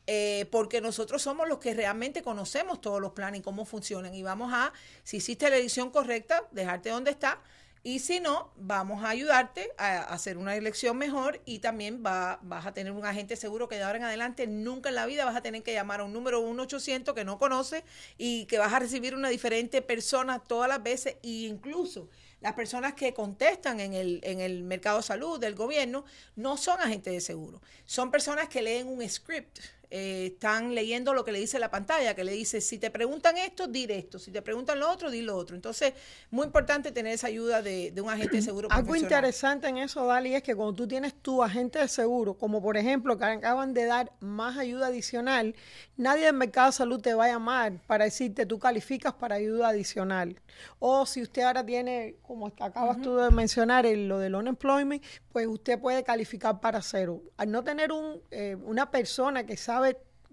eh, 0.06 0.46
porque 0.50 0.80
nosotros 0.80 1.22
somos 1.22 1.48
los 1.48 1.58
que 1.58 1.74
realmente 1.74 2.22
conocemos 2.22 2.80
todos 2.80 3.00
los 3.00 3.12
planes 3.12 3.40
y 3.40 3.42
cómo 3.42 3.64
funcionan. 3.64 4.14
Y 4.14 4.22
vamos 4.22 4.52
a, 4.52 4.72
si 5.02 5.18
hiciste 5.18 5.48
la 5.48 5.56
elección 5.56 5.90
correcta, 5.90 6.46
dejarte 6.50 6.90
donde 6.90 7.10
está, 7.10 7.40
y 7.86 7.98
si 7.98 8.18
no, 8.18 8.50
vamos 8.56 9.04
a 9.04 9.10
ayudarte 9.10 9.70
a 9.76 10.00
hacer 10.04 10.38
una 10.38 10.56
elección 10.56 10.96
mejor 10.96 11.42
y 11.44 11.58
también 11.58 12.02
va, 12.04 12.38
vas 12.42 12.64
a 12.64 12.72
tener 12.72 12.92
un 12.92 13.04
agente 13.04 13.36
seguro 13.36 13.68
que 13.68 13.74
de 13.74 13.82
ahora 13.82 13.98
en 13.98 14.04
adelante 14.04 14.46
nunca 14.46 14.88
en 14.88 14.94
la 14.94 15.04
vida 15.04 15.26
vas 15.26 15.36
a 15.36 15.42
tener 15.42 15.62
que 15.62 15.74
llamar 15.74 16.00
a 16.00 16.04
un 16.04 16.14
número 16.14 16.40
1-800 16.40 17.12
que 17.12 17.26
no 17.26 17.38
conoces 17.38 17.84
y 18.16 18.46
que 18.46 18.56
vas 18.56 18.72
a 18.72 18.78
recibir 18.78 19.14
una 19.14 19.28
diferente 19.28 19.82
persona 19.82 20.38
todas 20.38 20.66
las 20.66 20.82
veces 20.82 21.16
e 21.22 21.46
incluso 21.46 22.08
las 22.40 22.54
personas 22.54 22.94
que 22.94 23.12
contestan 23.12 23.80
en 23.80 23.92
el, 23.92 24.20
en 24.22 24.40
el 24.40 24.62
mercado 24.62 24.96
de 24.98 25.02
salud 25.02 25.38
del 25.38 25.54
gobierno 25.54 26.06
no 26.36 26.56
son 26.56 26.80
agentes 26.80 27.12
de 27.12 27.20
seguro, 27.20 27.60
son 27.84 28.10
personas 28.10 28.48
que 28.48 28.62
leen 28.62 28.88
un 28.88 29.06
script. 29.06 29.58
Eh, 29.96 30.26
están 30.32 30.74
leyendo 30.74 31.14
lo 31.14 31.24
que 31.24 31.30
le 31.30 31.38
dice 31.38 31.60
la 31.60 31.70
pantalla, 31.70 32.14
que 32.16 32.24
le 32.24 32.32
dice, 32.32 32.60
si 32.60 32.78
te 32.78 32.90
preguntan 32.90 33.36
esto, 33.38 33.68
di 33.68 33.86
esto, 33.88 34.18
si 34.18 34.32
te 34.32 34.42
preguntan 34.42 34.80
lo 34.80 34.90
otro, 34.90 35.08
di 35.08 35.22
lo 35.22 35.36
otro. 35.36 35.54
Entonces, 35.54 35.92
muy 36.32 36.46
importante 36.46 36.90
tener 36.90 37.12
esa 37.12 37.28
ayuda 37.28 37.62
de, 37.62 37.92
de 37.92 38.00
un 38.00 38.10
agente 38.10 38.38
de 38.38 38.42
seguro. 38.50 38.66
Algo 38.72 38.96
interesante 38.96 39.68
en 39.68 39.78
eso, 39.78 40.04
Dali, 40.04 40.34
es 40.34 40.42
que 40.42 40.56
cuando 40.56 40.74
tú 40.74 40.88
tienes 40.88 41.14
tu 41.22 41.44
agente 41.44 41.78
de 41.78 41.86
seguro, 41.86 42.34
como 42.34 42.60
por 42.60 42.76
ejemplo 42.76 43.16
que 43.16 43.24
acaban 43.24 43.72
de 43.72 43.84
dar 43.84 44.10
más 44.18 44.58
ayuda 44.58 44.88
adicional, 44.88 45.54
nadie 45.96 46.24
del 46.24 46.34
mercado 46.34 46.66
de 46.68 46.72
salud 46.72 47.00
te 47.00 47.14
va 47.14 47.26
a 47.26 47.28
llamar 47.28 47.80
para 47.86 48.04
decirte 48.04 48.46
tú 48.46 48.58
calificas 48.58 49.12
para 49.14 49.36
ayuda 49.36 49.68
adicional. 49.68 50.40
O 50.80 51.06
si 51.06 51.22
usted 51.22 51.42
ahora 51.42 51.64
tiene, 51.64 52.16
como 52.22 52.48
acabas 52.48 53.00
tú 53.00 53.14
de 53.16 53.30
mencionar, 53.30 53.86
el- 53.86 54.08
lo 54.08 54.18
del 54.18 54.34
unemployment, 54.34 55.02
pues 55.30 55.46
usted 55.46 55.78
puede 55.78 56.02
calificar 56.02 56.58
para 56.60 56.80
cero. 56.82 57.22
Al 57.36 57.50
no 57.50 57.62
tener 57.62 57.92
un, 57.92 58.20
eh, 58.30 58.56
una 58.64 58.90
persona 58.90 59.44
que 59.46 59.56
sabe 59.56 59.83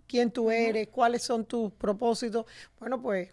quién 0.08 0.32
tú 0.32 0.52
eres, 0.52 0.90
cuáles 0.90 1.24
son 1.24 1.46
tus 1.46 1.72
propósitos, 1.74 2.46
bueno, 2.80 3.02
pues 3.02 3.30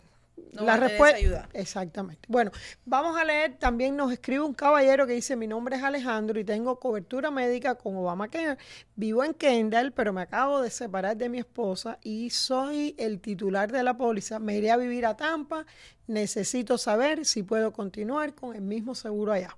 No 0.53 0.63
la 0.65 0.77
respuesta. 0.77 1.49
Exactamente. 1.53 2.23
Bueno, 2.29 2.53
vamos 2.85 3.17
a 3.19 3.25
leer, 3.25 3.57
también 3.59 3.97
nos 3.97 4.13
escribe 4.13 4.45
un 4.45 4.55
caballero 4.55 5.07
que 5.07 5.15
dice, 5.15 5.37
mi 5.37 5.47
nombre 5.47 5.77
es 5.77 5.83
Alejandro 5.83 6.39
y 6.39 6.45
tengo 6.45 6.79
cobertura 6.79 7.31
médica 7.31 7.75
con 7.75 7.97
Obamacare. 7.97 8.59
Vivo 8.95 9.25
en 9.25 9.35
Kendall, 9.35 9.93
pero 9.93 10.13
me 10.13 10.23
acabo 10.23 10.61
de 10.63 10.71
separar 10.71 11.17
de 11.17 11.29
mi 11.29 11.39
esposa 11.39 11.99
y 12.03 12.31
soy 12.31 12.95
el 12.99 13.21
titular 13.21 13.71
de 13.73 13.83
la 13.83 13.97
póliza. 13.97 14.39
Me 14.39 14.57
iré 14.57 14.71
a 14.71 14.77
vivir 14.77 15.07
a 15.07 15.17
Tampa. 15.17 15.67
Necesito 16.09 16.79
saber 16.79 17.27
si 17.27 17.43
puedo 17.43 17.71
continuar 17.71 18.35
con 18.35 18.57
el 18.57 18.63
mismo 18.63 18.95
seguro 18.95 19.33
allá. 19.33 19.55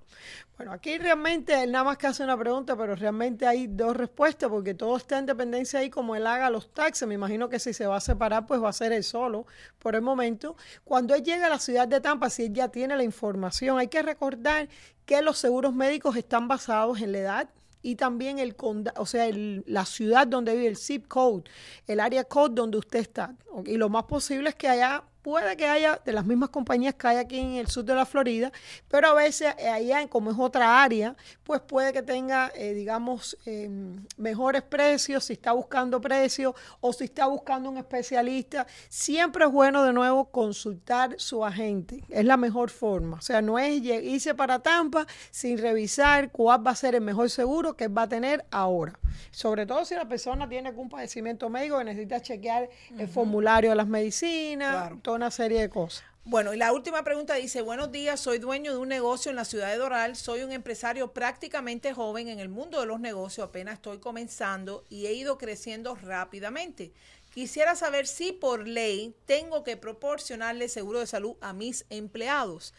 Bueno, 0.57 0.73
aquí 0.73 0.97
realmente 0.97 1.63
él 1.63 1.71
nada 1.71 1.85
más 1.85 1.97
que 1.97 2.07
hace 2.07 2.25
una 2.25 2.37
pregunta, 2.37 2.75
pero 2.75 2.93
realmente 2.93 3.47
hay 3.47 3.67
dos 3.67 3.95
respuestas 3.95 4.49
porque 4.49 4.73
todo 4.73 4.97
está 4.97 5.17
en 5.17 5.25
dependencia 5.25 5.79
ahí 5.79 5.89
como 5.89 6.13
él 6.13 6.27
haga 6.27 6.49
los 6.49 6.73
taxes. 6.73 7.07
Me 7.07 7.15
imagino 7.15 7.47
que 7.47 7.57
si 7.57 7.73
se 7.73 7.87
va 7.87 7.95
a 7.95 8.01
separar, 8.01 8.45
pues 8.45 8.61
va 8.61 8.67
a 8.67 8.73
ser 8.73 8.91
él 8.91 9.05
solo 9.05 9.47
por 9.79 9.95
el 9.95 10.01
momento. 10.01 10.57
Cuando 10.83 11.15
él 11.15 11.23
llega 11.23 11.45
a 11.45 11.49
la 11.49 11.57
ciudad 11.57 11.87
de 11.87 12.01
Tampa, 12.01 12.29
si 12.29 12.43
él 12.43 12.53
ya 12.53 12.67
tiene 12.67 12.97
la 12.97 13.03
información, 13.03 13.79
hay 13.79 13.87
que 13.87 14.01
recordar 14.01 14.67
que 15.05 15.21
los 15.21 15.37
seguros 15.37 15.73
médicos 15.73 16.17
están 16.17 16.49
basados 16.49 16.99
en 16.99 17.13
la 17.13 17.19
edad 17.19 17.49
y 17.81 17.95
también 17.95 18.39
el 18.39 18.55
o 18.97 19.05
sea, 19.05 19.27
la 19.31 19.85
ciudad 19.85 20.27
donde 20.27 20.53
vive, 20.53 20.67
el 20.67 20.77
zip 20.77 21.07
code, 21.07 21.43
el 21.87 22.01
área 22.01 22.25
code 22.25 22.55
donde 22.55 22.77
usted 22.77 22.99
está. 22.99 23.35
Y 23.65 23.77
lo 23.77 23.87
más 23.87 24.03
posible 24.03 24.49
es 24.49 24.55
que 24.55 24.67
allá 24.67 25.05
puede 25.21 25.55
que 25.57 25.65
haya 25.65 26.01
de 26.03 26.13
las 26.13 26.25
mismas 26.25 26.49
compañías 26.49 26.95
que 26.95 27.07
hay 27.07 27.17
aquí 27.17 27.39
en 27.39 27.53
el 27.53 27.67
sur 27.67 27.83
de 27.83 27.95
la 27.95 28.05
Florida, 28.05 28.51
pero 28.87 29.09
a 29.09 29.13
veces 29.13 29.53
eh, 29.57 29.69
allá, 29.69 30.07
como 30.07 30.31
es 30.31 30.37
otra 30.39 30.83
área, 30.83 31.15
pues 31.43 31.61
puede 31.61 31.93
que 31.93 32.01
tenga, 32.01 32.51
eh, 32.55 32.73
digamos, 32.73 33.37
eh, 33.45 33.69
mejores 34.17 34.61
precios, 34.63 35.25
si 35.25 35.33
está 35.33 35.51
buscando 35.51 36.01
precios 36.01 36.53
o 36.79 36.93
si 36.93 37.05
está 37.05 37.27
buscando 37.27 37.69
un 37.69 37.77
especialista. 37.77 38.65
Siempre 38.89 39.45
es 39.45 39.51
bueno 39.51 39.83
de 39.83 39.93
nuevo 39.93 40.25
consultar 40.25 41.15
su 41.17 41.45
agente, 41.45 42.03
es 42.09 42.25
la 42.25 42.37
mejor 42.37 42.69
forma. 42.69 43.17
O 43.17 43.21
sea, 43.21 43.41
no 43.41 43.59
es 43.59 43.81
irse 43.81 44.33
para 44.33 44.59
Tampa 44.59 45.05
sin 45.29 45.57
revisar 45.57 46.31
cuál 46.31 46.65
va 46.65 46.71
a 46.71 46.75
ser 46.75 46.95
el 46.95 47.01
mejor 47.01 47.29
seguro 47.29 47.75
que 47.75 47.87
va 47.87 48.03
a 48.03 48.09
tener 48.09 48.45
ahora. 48.51 48.97
Sobre 49.31 49.65
todo 49.65 49.85
si 49.85 49.95
la 49.95 50.07
persona 50.07 50.47
tiene 50.47 50.69
algún 50.69 50.89
padecimiento 50.89 51.49
médico 51.49 51.77
que 51.77 51.83
necesita 51.83 52.21
chequear 52.21 52.69
el 52.97 53.07
formulario 53.07 53.69
de 53.71 53.75
las 53.75 53.87
medicinas, 53.87 54.71
Claro. 54.71 54.99
Una 55.13 55.31
serie 55.31 55.61
de 55.61 55.69
cosas. 55.69 56.03
Bueno, 56.23 56.53
y 56.53 56.57
la 56.57 56.71
última 56.71 57.03
pregunta 57.03 57.33
dice, 57.33 57.63
buenos 57.63 57.91
días, 57.91 58.19
soy 58.19 58.37
dueño 58.37 58.71
de 58.71 58.77
un 58.77 58.89
negocio 58.89 59.31
en 59.31 59.35
la 59.35 59.43
ciudad 59.43 59.71
de 59.71 59.77
Doral, 59.77 60.15
soy 60.15 60.43
un 60.43 60.51
empresario 60.51 61.13
prácticamente 61.13 61.93
joven 61.95 62.27
en 62.27 62.39
el 62.39 62.47
mundo 62.47 62.79
de 62.79 62.85
los 62.85 62.99
negocios, 62.99 63.47
apenas 63.47 63.75
estoy 63.75 63.97
comenzando 63.97 64.85
y 64.87 65.07
he 65.07 65.13
ido 65.13 65.39
creciendo 65.39 65.95
rápidamente. 65.95 66.93
Quisiera 67.33 67.75
saber 67.75 68.05
si 68.05 68.33
por 68.33 68.67
ley 68.67 69.15
tengo 69.25 69.63
que 69.63 69.77
proporcionarle 69.77 70.69
seguro 70.69 70.99
de 70.99 71.07
salud 71.07 71.37
a 71.41 71.53
mis 71.53 71.85
empleados. 71.89 72.75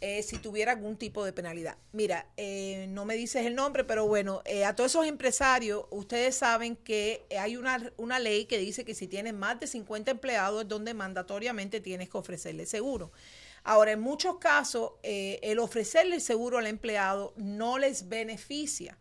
Eh, 0.00 0.22
si 0.22 0.38
tuviera 0.38 0.72
algún 0.72 0.96
tipo 0.96 1.24
de 1.24 1.32
penalidad. 1.32 1.76
Mira, 1.92 2.26
eh, 2.36 2.86
no 2.88 3.04
me 3.04 3.16
dices 3.16 3.46
el 3.46 3.54
nombre, 3.54 3.84
pero 3.84 4.06
bueno, 4.06 4.42
eh, 4.44 4.64
a 4.64 4.74
todos 4.74 4.92
esos 4.92 5.06
empresarios, 5.06 5.84
ustedes 5.90 6.36
saben 6.36 6.76
que 6.76 7.26
hay 7.38 7.56
una, 7.56 7.92
una 7.96 8.18
ley 8.18 8.46
que 8.46 8.58
dice 8.58 8.84
que 8.84 8.94
si 8.94 9.06
tienes 9.06 9.34
más 9.34 9.60
de 9.60 9.66
50 9.66 10.10
empleados 10.10 10.62
es 10.62 10.68
donde 10.68 10.94
mandatoriamente 10.94 11.80
tienes 11.80 12.08
que 12.08 12.18
ofrecerle 12.18 12.66
seguro. 12.66 13.12
Ahora, 13.62 13.92
en 13.92 14.00
muchos 14.00 14.38
casos, 14.38 14.92
eh, 15.02 15.38
el 15.42 15.58
ofrecerle 15.58 16.16
el 16.16 16.20
seguro 16.20 16.58
al 16.58 16.66
empleado 16.66 17.34
no 17.36 17.78
les 17.78 18.08
beneficia. 18.08 18.98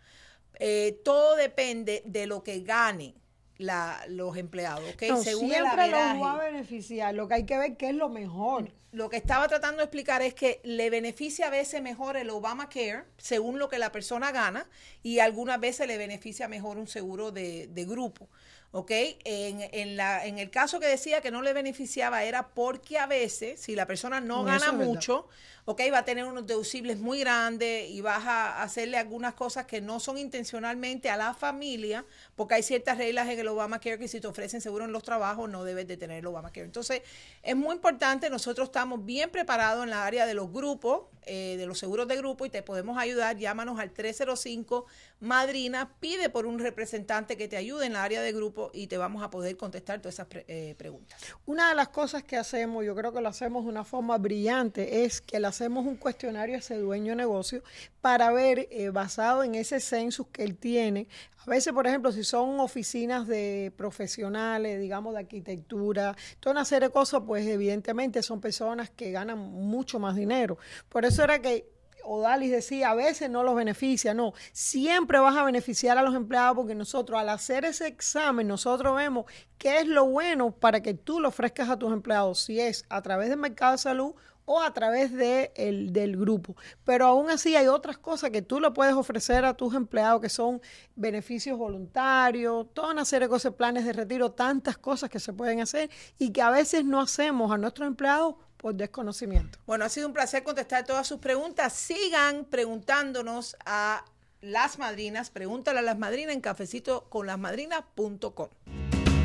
Eh, 0.59 0.99
todo 1.03 1.35
depende 1.35 2.03
de 2.05 2.27
lo 2.27 2.43
que 2.43 2.59
ganen 2.62 3.13
la- 3.60 4.04
los 4.08 4.36
empleados, 4.38 4.84
¿ok? 4.93 5.04
No, 5.10 5.22
Según 5.22 5.52
el 5.52 5.52
siempre 5.52 5.88
los 5.89 6.00
va 6.24 6.32
a 6.34 6.38
beneficiar. 6.50 7.13
Lo 7.13 7.28
que 7.28 7.36
hay 7.36 7.45
que 7.45 7.58
ver 7.58 7.78
qué 7.78 7.89
es 7.89 7.95
lo 7.95 8.10
mejor. 8.10 8.74
Lo 8.91 9.10
que 9.10 9.17
estaba 9.17 9.48
tratando 9.48 9.78
de 9.78 9.84
explicar 9.84 10.24
es 10.24 10.34
que 10.34 10.62
le 10.63 10.89
beneficia 10.89 11.45
a 11.48 11.50
veces 11.52 11.80
mejor 11.84 12.17
el 12.17 12.32
Obamacare, 12.32 13.04
según 13.17 13.60
lo 13.60 13.69
que 13.69 13.78
la 13.78 13.91
persona 13.91 14.32
gana, 14.32 14.67
y 15.04 15.19
algunas 15.19 15.60
veces 15.60 15.86
le 15.88 15.98
beneficia 15.98 16.48
mejor 16.48 16.78
un 16.80 16.88
seguro 16.88 17.32
de, 17.32 17.67
de 17.67 17.86
grupo. 17.86 18.30
¿Ok? 18.71 18.91
En, 18.91 19.62
en 19.71 19.97
la, 19.97 20.25
en 20.25 20.38
el 20.38 20.51
caso 20.51 20.79
que 20.79 20.86
decía 20.86 21.21
que 21.21 21.32
no 21.32 21.41
le 21.41 21.53
beneficiaba 21.53 22.23
era 22.23 22.49
porque 22.49 22.99
a 22.99 23.08
veces, 23.08 23.60
si 23.60 23.75
la 23.75 23.88
persona 23.88 24.21
no 24.21 24.43
gana 24.43 24.71
mucho, 24.71 25.27
¿ok? 25.65 25.82
Va 25.93 25.99
a 25.99 26.05
tener 26.05 26.25
unos 26.25 26.47
deducibles 26.47 26.99
muy 26.99 27.19
grandes 27.19 27.89
y 27.89 28.01
vas 28.01 28.25
a 28.25 28.62
hacerle 28.63 28.97
algunas 28.97 29.34
cosas 29.36 29.65
que 29.65 29.82
no 29.82 29.99
son 29.99 30.17
intencionalmente 30.17 31.10
a 31.10 31.17
la 31.17 31.34
familia, 31.34 32.05
porque 32.36 32.55
hay 32.55 32.63
ciertas 32.63 32.97
reglas 32.97 33.27
en 33.29 33.39
el 33.39 33.47
Obamacare 33.47 33.97
que 33.97 34.08
si 34.08 34.19
te 34.19 34.27
ofrecen 34.27 34.62
seguro 34.62 34.86
en 34.86 34.91
los 34.91 35.03
trabajos 35.03 35.49
no 35.49 35.63
debes 35.63 35.88
de 35.88 35.97
tener 35.97 36.19
el 36.19 36.25
Obamacare. 36.27 36.65
Entonces, 36.65 37.01
es 37.43 37.55
muy 37.55 37.75
importante, 37.75 38.29
nosotros 38.29 38.69
estamos 38.69 39.05
bien 39.05 39.29
preparados 39.29 39.84
en 39.84 39.91
la 39.91 40.05
área 40.05 40.25
de 40.25 40.34
los 40.34 40.51
grupos, 40.51 41.03
eh, 41.29 41.55
de 41.57 41.65
los 41.65 41.79
seguros 41.79 42.07
de 42.07 42.17
grupo 42.17 42.45
y 42.45 42.49
te 42.49 42.63
podemos 42.63 42.97
ayudar. 42.97 43.37
Llámanos 43.37 43.79
al 43.79 43.91
305 43.91 44.85
Madrina, 45.21 45.93
pide 45.99 46.29
por 46.29 46.45
un 46.45 46.59
representante 46.59 47.37
que 47.37 47.47
te 47.47 47.57
ayude 47.57 47.85
en 47.85 47.93
la 47.93 48.03
área 48.03 48.21
de 48.21 48.31
grupo 48.31 48.71
y 48.73 48.87
te 48.87 48.97
vamos 48.97 49.21
a 49.21 49.29
poder 49.29 49.55
contestar 49.57 49.99
todas 49.99 50.15
esas 50.15 50.27
pre- 50.27 50.45
eh, 50.47 50.75
preguntas. 50.77 51.19
Una 51.45 51.69
de 51.69 51.75
las 51.75 51.89
cosas 51.89 52.23
que 52.23 52.37
hacemos, 52.37 52.85
yo 52.85 52.95
creo 52.95 53.13
que 53.13 53.21
lo 53.21 53.29
hacemos 53.29 53.63
de 53.65 53.69
una 53.69 53.83
forma 53.83 54.17
brillante, 54.17 55.03
es 55.05 55.21
que 55.21 55.39
le 55.39 55.47
hacemos 55.47 55.85
un 55.85 55.97
cuestionario 55.97 56.55
a 56.55 56.59
ese 56.59 56.77
dueño 56.77 57.11
de 57.11 57.17
negocio 57.17 57.63
para 58.01 58.31
ver, 58.31 58.67
eh, 58.71 58.89
basado 58.89 59.43
en 59.43 59.55
ese 59.55 59.79
census 59.79 60.27
que 60.31 60.43
él 60.43 60.55
tiene, 60.57 61.07
a 61.45 61.49
veces, 61.49 61.71
por 61.73 61.87
ejemplo, 61.87 62.11
si 62.11 62.23
son 62.25 62.59
oficinas 62.59 63.25
de 63.25 63.71
profesionales, 63.77 64.79
digamos, 64.79 65.13
de 65.13 65.19
arquitectura, 65.19 66.15
toda 66.39 66.51
una 66.51 66.65
serie 66.65 66.89
de 66.89 66.93
cosas, 66.93 67.21
pues 67.25 67.47
evidentemente 67.47 68.21
son 68.23 68.41
personas 68.41 68.89
que 68.89 69.11
ganan 69.11 69.37
mucho 69.39 69.99
más 69.99 70.15
dinero. 70.15 70.57
Por 70.89 71.05
eso 71.05 71.18
era 71.23 71.39
que 71.41 71.69
Odalis 72.03 72.49
decía, 72.51 72.91
a 72.91 72.95
veces 72.95 73.29
no 73.29 73.43
los 73.43 73.55
beneficia, 73.55 74.13
no, 74.13 74.34
siempre 74.51 75.19
vas 75.19 75.36
a 75.38 75.43
beneficiar 75.43 75.97
a 75.97 76.01
los 76.01 76.15
empleados 76.15 76.55
porque 76.55 76.73
nosotros 76.73 77.19
al 77.19 77.29
hacer 77.29 77.65
ese 77.65 77.88
examen, 77.88 78.47
nosotros 78.47 78.95
vemos 78.95 79.25
qué 79.58 79.79
es 79.79 79.88
lo 79.88 80.05
bueno 80.05 80.51
para 80.51 80.82
que 80.82 80.93
tú 80.93 81.19
lo 81.19 81.27
ofrezcas 81.27 81.69
a 81.69 81.77
tus 81.77 81.91
empleados, 81.93 82.39
si 82.39 82.60
es 82.60 82.86
a 82.89 83.01
través 83.01 83.29
del 83.29 83.38
mercado 83.38 83.73
de 83.73 83.77
salud 83.77 84.13
o 84.45 84.60
a 84.63 84.73
través 84.73 85.13
de 85.13 85.51
el- 85.55 85.93
del 85.93 86.17
grupo. 86.17 86.55
Pero 86.84 87.05
aún 87.05 87.29
así 87.29 87.55
hay 87.55 87.67
otras 87.67 87.99
cosas 87.99 88.32
que 88.32 88.41
tú 88.41 88.60
le 88.60 88.71
puedes 88.71 88.95
ofrecer 88.95 89.45
a 89.45 89.53
tus 89.53 89.75
empleados 89.75 90.21
que 90.21 90.29
son 90.29 90.60
beneficios 90.95 91.55
voluntarios, 91.60 92.65
toda 92.73 92.91
una 92.93 93.05
serie 93.05 93.27
de 93.27 93.29
cosas, 93.29 93.53
planes 93.53 93.86
de 93.86 93.93
retiro, 93.93 94.32
tantas 94.32 94.77
cosas 94.79 95.12
que 95.12 95.19
se 95.19 95.34
pueden 95.34 95.60
hacer 95.62 95.91
y 96.17 96.32
que 96.32 96.41
a 96.41 96.49
veces 96.49 96.84
no 96.86 96.99
hacemos 97.01 97.51
a 97.51 97.58
nuestros 97.60 97.88
empleados 97.88 98.36
por 98.60 98.76
desconocimiento. 98.76 99.58
Bueno, 99.65 99.86
ha 99.86 99.89
sido 99.89 100.06
un 100.08 100.13
placer 100.13 100.43
contestar 100.43 100.86
todas 100.86 101.08
sus 101.08 101.19
preguntas. 101.19 101.72
Sigan 101.74 102.45
preguntándonos 102.45 103.58
a 103.65 104.06
las 104.41 104.78
madrinas. 104.78 105.30
Pregúntale 105.30 105.80
a 105.80 105.82
las 105.82 105.98
madrinas 105.98 106.36
en 106.36 106.41
cafecitoconlasmadrinas.com. 106.41 108.50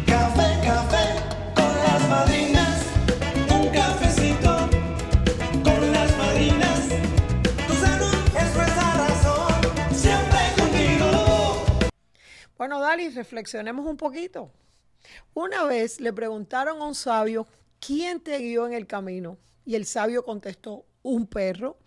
Café, 0.07 0.61
café 0.64 1.16
con 1.55 1.66
las 1.66 2.09
madrinas. 2.09 2.83
Un 3.51 3.68
cafecito 3.70 4.68
con 5.64 5.92
las 5.92 6.16
madrinas. 6.16 6.88
Tu 7.66 7.75
salud 7.75 8.14
es 8.38 8.55
nuestra 8.55 8.94
razón. 8.94 9.53
Siempre 9.92 10.38
contigo. 10.57 11.11
Bueno, 12.57 12.79
Dali, 12.79 13.09
reflexionemos 13.09 13.85
un 13.85 13.97
poquito. 13.97 14.53
Una 15.35 15.64
vez 15.64 16.01
le 16.01 16.12
preguntaron 16.12 16.81
a 16.81 16.87
un 16.87 16.94
sabio, 16.94 17.49
¿quién 17.87 18.20
te 18.20 18.38
guió 18.38 18.66
en 18.66 18.73
el 18.73 18.87
camino? 18.87 19.38
Y 19.64 19.75
el 19.75 19.87
sabio 19.87 20.25
contestó, 20.25 20.87
un 21.03 21.27
perro. 21.27 21.79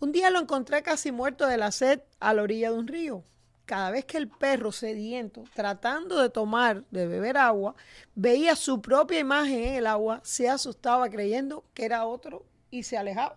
Un 0.00 0.12
día 0.12 0.30
lo 0.30 0.40
encontré 0.40 0.82
casi 0.82 1.10
muerto 1.10 1.46
de 1.46 1.56
la 1.56 1.72
sed 1.72 2.00
a 2.20 2.32
la 2.32 2.42
orilla 2.42 2.70
de 2.70 2.78
un 2.78 2.86
río. 2.86 3.24
Cada 3.64 3.90
vez 3.90 4.04
que 4.04 4.18
el 4.18 4.28
perro 4.28 4.72
sediento, 4.72 5.44
tratando 5.54 6.20
de 6.20 6.30
tomar, 6.30 6.84
de 6.90 7.06
beber 7.06 7.36
agua, 7.36 7.74
veía 8.14 8.54
su 8.54 8.80
propia 8.80 9.18
imagen 9.18 9.60
en 9.60 9.74
el 9.74 9.86
agua, 9.86 10.20
se 10.24 10.48
asustaba 10.48 11.08
creyendo 11.08 11.64
que 11.74 11.84
era 11.84 12.06
otro 12.06 12.44
y 12.70 12.82
se 12.82 12.96
alejaba. 12.96 13.36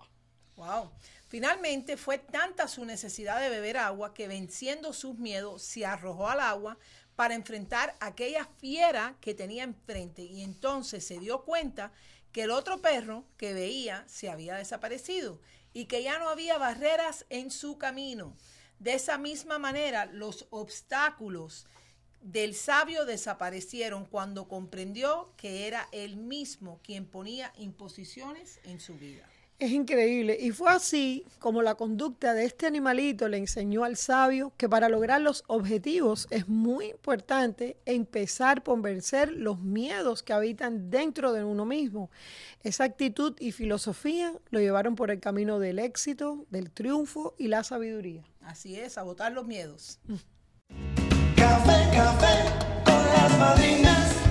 Wow. 0.56 0.92
Finalmente 1.28 1.98
fue 1.98 2.18
tanta 2.18 2.68
su 2.68 2.86
necesidad 2.86 3.42
de 3.42 3.50
beber 3.50 3.78
agua 3.78 4.14
que 4.14 4.28
venciendo 4.28 4.94
sus 4.94 5.18
miedos 5.18 5.64
se 5.64 5.86
arrojó 5.86 6.30
al 6.30 6.40
agua 6.40 6.78
para 7.16 7.36
enfrentar 7.36 7.96
aquella 8.00 8.46
fiera 8.58 9.16
que 9.22 9.34
tenía 9.34 9.64
enfrente 9.64 10.24
y 10.24 10.42
entonces 10.42 11.06
se 11.06 11.20
dio 11.20 11.44
cuenta 11.44 11.92
que 12.32 12.44
el 12.44 12.52
otro 12.52 12.82
perro 12.82 13.26
que 13.38 13.54
veía 13.54 14.04
se 14.08 14.30
había 14.30 14.56
desaparecido 14.56 15.40
y 15.74 15.86
que 15.86 16.04
ya 16.04 16.20
no 16.20 16.30
había 16.30 16.58
barreras 16.58 17.26
en 17.30 17.52
su 17.52 17.78
camino. 17.78 18.36
De 18.80 18.94
esa 18.94 19.18
misma 19.18 19.58
manera, 19.58 20.06
los 20.06 20.48
obstáculos 20.50 21.66
del 22.22 22.56
sabio 22.56 23.06
desaparecieron 23.06 24.06
cuando 24.06 24.48
comprendió 24.48 25.32
que 25.38 25.68
era 25.68 25.88
él 25.92 26.18
mismo 26.18 26.80
quien 26.84 27.06
ponía 27.06 27.54
imposiciones 27.56 28.60
en 28.64 28.80
su 28.80 28.96
vida. 28.96 29.30
Es 29.58 29.72
increíble. 29.72 30.38
Y 30.40 30.52
fue 30.52 30.70
así 30.70 31.26
como 31.40 31.62
la 31.62 31.76
conducta 31.76 32.34
de 32.34 32.44
este 32.44 32.66
animalito 32.66 33.30
le 33.30 33.38
enseñó 33.38 33.86
al 33.86 33.96
sabio 33.96 34.52
que 34.58 34.68
para 34.68 34.90
lograr 34.90 35.22
los 35.22 35.46
objetivos 35.48 36.28
es 36.30 36.50
muy 36.50 36.88
importante 36.88 37.78
empezar 37.86 38.64
por 38.64 38.82
vencer 38.82 39.32
los 39.32 39.60
miedos 39.60 40.24
que 40.24 40.34
habitan 40.34 40.90
dentro 40.90 41.32
de 41.32 41.46
uno 41.46 41.66
mismo. 41.66 42.12
Esa 42.64 42.84
actitud 42.84 43.36
y 43.40 43.54
filosofía 43.54 44.34
lo 44.50 44.60
llevaron 44.60 44.96
por 44.96 45.10
el 45.10 45.22
camino 45.22 45.58
del 45.60 45.80
éxito, 45.80 46.46
del 46.50 46.70
triunfo 46.72 47.34
y 47.38 47.48
la 47.48 47.64
sabiduría. 47.64 48.24
Así 48.42 48.78
es, 48.78 48.98
a 48.98 49.04
botar 49.04 49.32
los 49.32 49.48
miedos. 49.48 50.00
Café, 51.36 51.96
café 51.96 52.84
con 52.84 53.06
las 53.06 53.40
madrinas. 53.40 54.25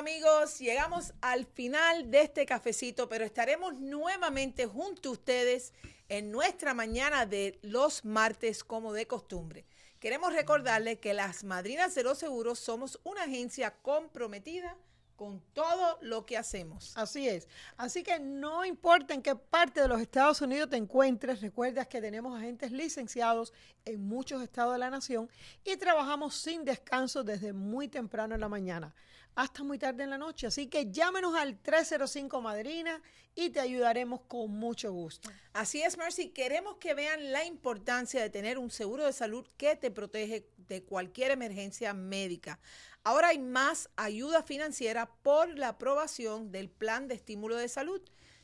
Amigos, 0.00 0.58
llegamos 0.58 1.12
al 1.20 1.44
final 1.44 2.10
de 2.10 2.22
este 2.22 2.46
cafecito, 2.46 3.06
pero 3.06 3.22
estaremos 3.22 3.74
nuevamente 3.74 4.64
junto 4.64 5.10
a 5.10 5.12
ustedes 5.12 5.74
en 6.08 6.30
nuestra 6.30 6.72
mañana 6.72 7.26
de 7.26 7.58
los 7.60 8.06
martes 8.06 8.64
como 8.64 8.94
de 8.94 9.06
costumbre. 9.06 9.66
Queremos 9.98 10.32
recordarles 10.32 11.00
que 11.00 11.12
las 11.12 11.44
Madrinas 11.44 11.94
de 11.94 12.02
los 12.02 12.16
Seguros 12.16 12.58
somos 12.58 12.98
una 13.04 13.24
agencia 13.24 13.74
comprometida 13.82 14.74
con 15.16 15.42
todo 15.52 15.98
lo 16.00 16.24
que 16.24 16.38
hacemos. 16.38 16.96
Así 16.96 17.28
es. 17.28 17.46
Así 17.76 18.02
que 18.02 18.18
no 18.18 18.64
importa 18.64 19.12
en 19.12 19.20
qué 19.20 19.36
parte 19.36 19.82
de 19.82 19.88
los 19.88 20.00
Estados 20.00 20.40
Unidos 20.40 20.70
te 20.70 20.78
encuentres, 20.78 21.42
recuerdas 21.42 21.88
que 21.88 22.00
tenemos 22.00 22.38
agentes 22.38 22.72
licenciados 22.72 23.52
en 23.84 24.02
muchos 24.02 24.42
estados 24.42 24.72
de 24.72 24.78
la 24.78 24.88
nación 24.88 25.28
y 25.62 25.76
trabajamos 25.76 26.36
sin 26.36 26.64
descanso 26.64 27.22
desde 27.22 27.52
muy 27.52 27.86
temprano 27.86 28.34
en 28.34 28.40
la 28.40 28.48
mañana 28.48 28.94
hasta 29.34 29.62
muy 29.62 29.78
tarde 29.78 30.04
en 30.04 30.10
la 30.10 30.18
noche. 30.18 30.46
Así 30.46 30.66
que 30.66 30.90
llámenos 30.90 31.34
al 31.34 31.58
305 31.58 32.40
Madrina 32.40 33.00
y 33.34 33.50
te 33.50 33.60
ayudaremos 33.60 34.22
con 34.22 34.50
mucho 34.50 34.92
gusto. 34.92 35.30
Así 35.52 35.82
es, 35.82 35.96
Mercy. 35.96 36.28
Queremos 36.30 36.76
que 36.76 36.94
vean 36.94 37.32
la 37.32 37.44
importancia 37.44 38.20
de 38.20 38.30
tener 38.30 38.58
un 38.58 38.70
seguro 38.70 39.06
de 39.06 39.12
salud 39.12 39.46
que 39.56 39.76
te 39.76 39.90
protege 39.90 40.48
de 40.56 40.82
cualquier 40.82 41.30
emergencia 41.30 41.94
médica. 41.94 42.58
Ahora 43.02 43.28
hay 43.28 43.38
más 43.38 43.88
ayuda 43.96 44.42
financiera 44.42 45.10
por 45.22 45.58
la 45.58 45.68
aprobación 45.68 46.52
del 46.52 46.68
plan 46.68 47.08
de 47.08 47.14
estímulo 47.14 47.56
de 47.56 47.68
salud. 47.68 48.02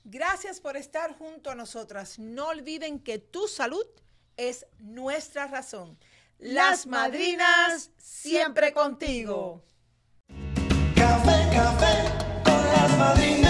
Gracias 0.04 0.60
por 0.60 0.76
estar 0.76 1.16
junto 1.18 1.50
a 1.50 1.54
nosotras. 1.54 2.18
No 2.18 2.48
olviden 2.48 2.98
que 3.00 3.18
tu 3.18 3.46
salud 3.48 3.84
es 4.36 4.66
nuestra 4.78 5.48
razón. 5.48 5.98
Las 6.38 6.86
madrinas 6.86 7.90
siempre 7.96 8.74
contigo. 8.74 9.64
Café, 10.94 11.48
café 11.50 12.12
con 12.44 12.66
las 12.72 12.98
madrinas. 12.98 13.45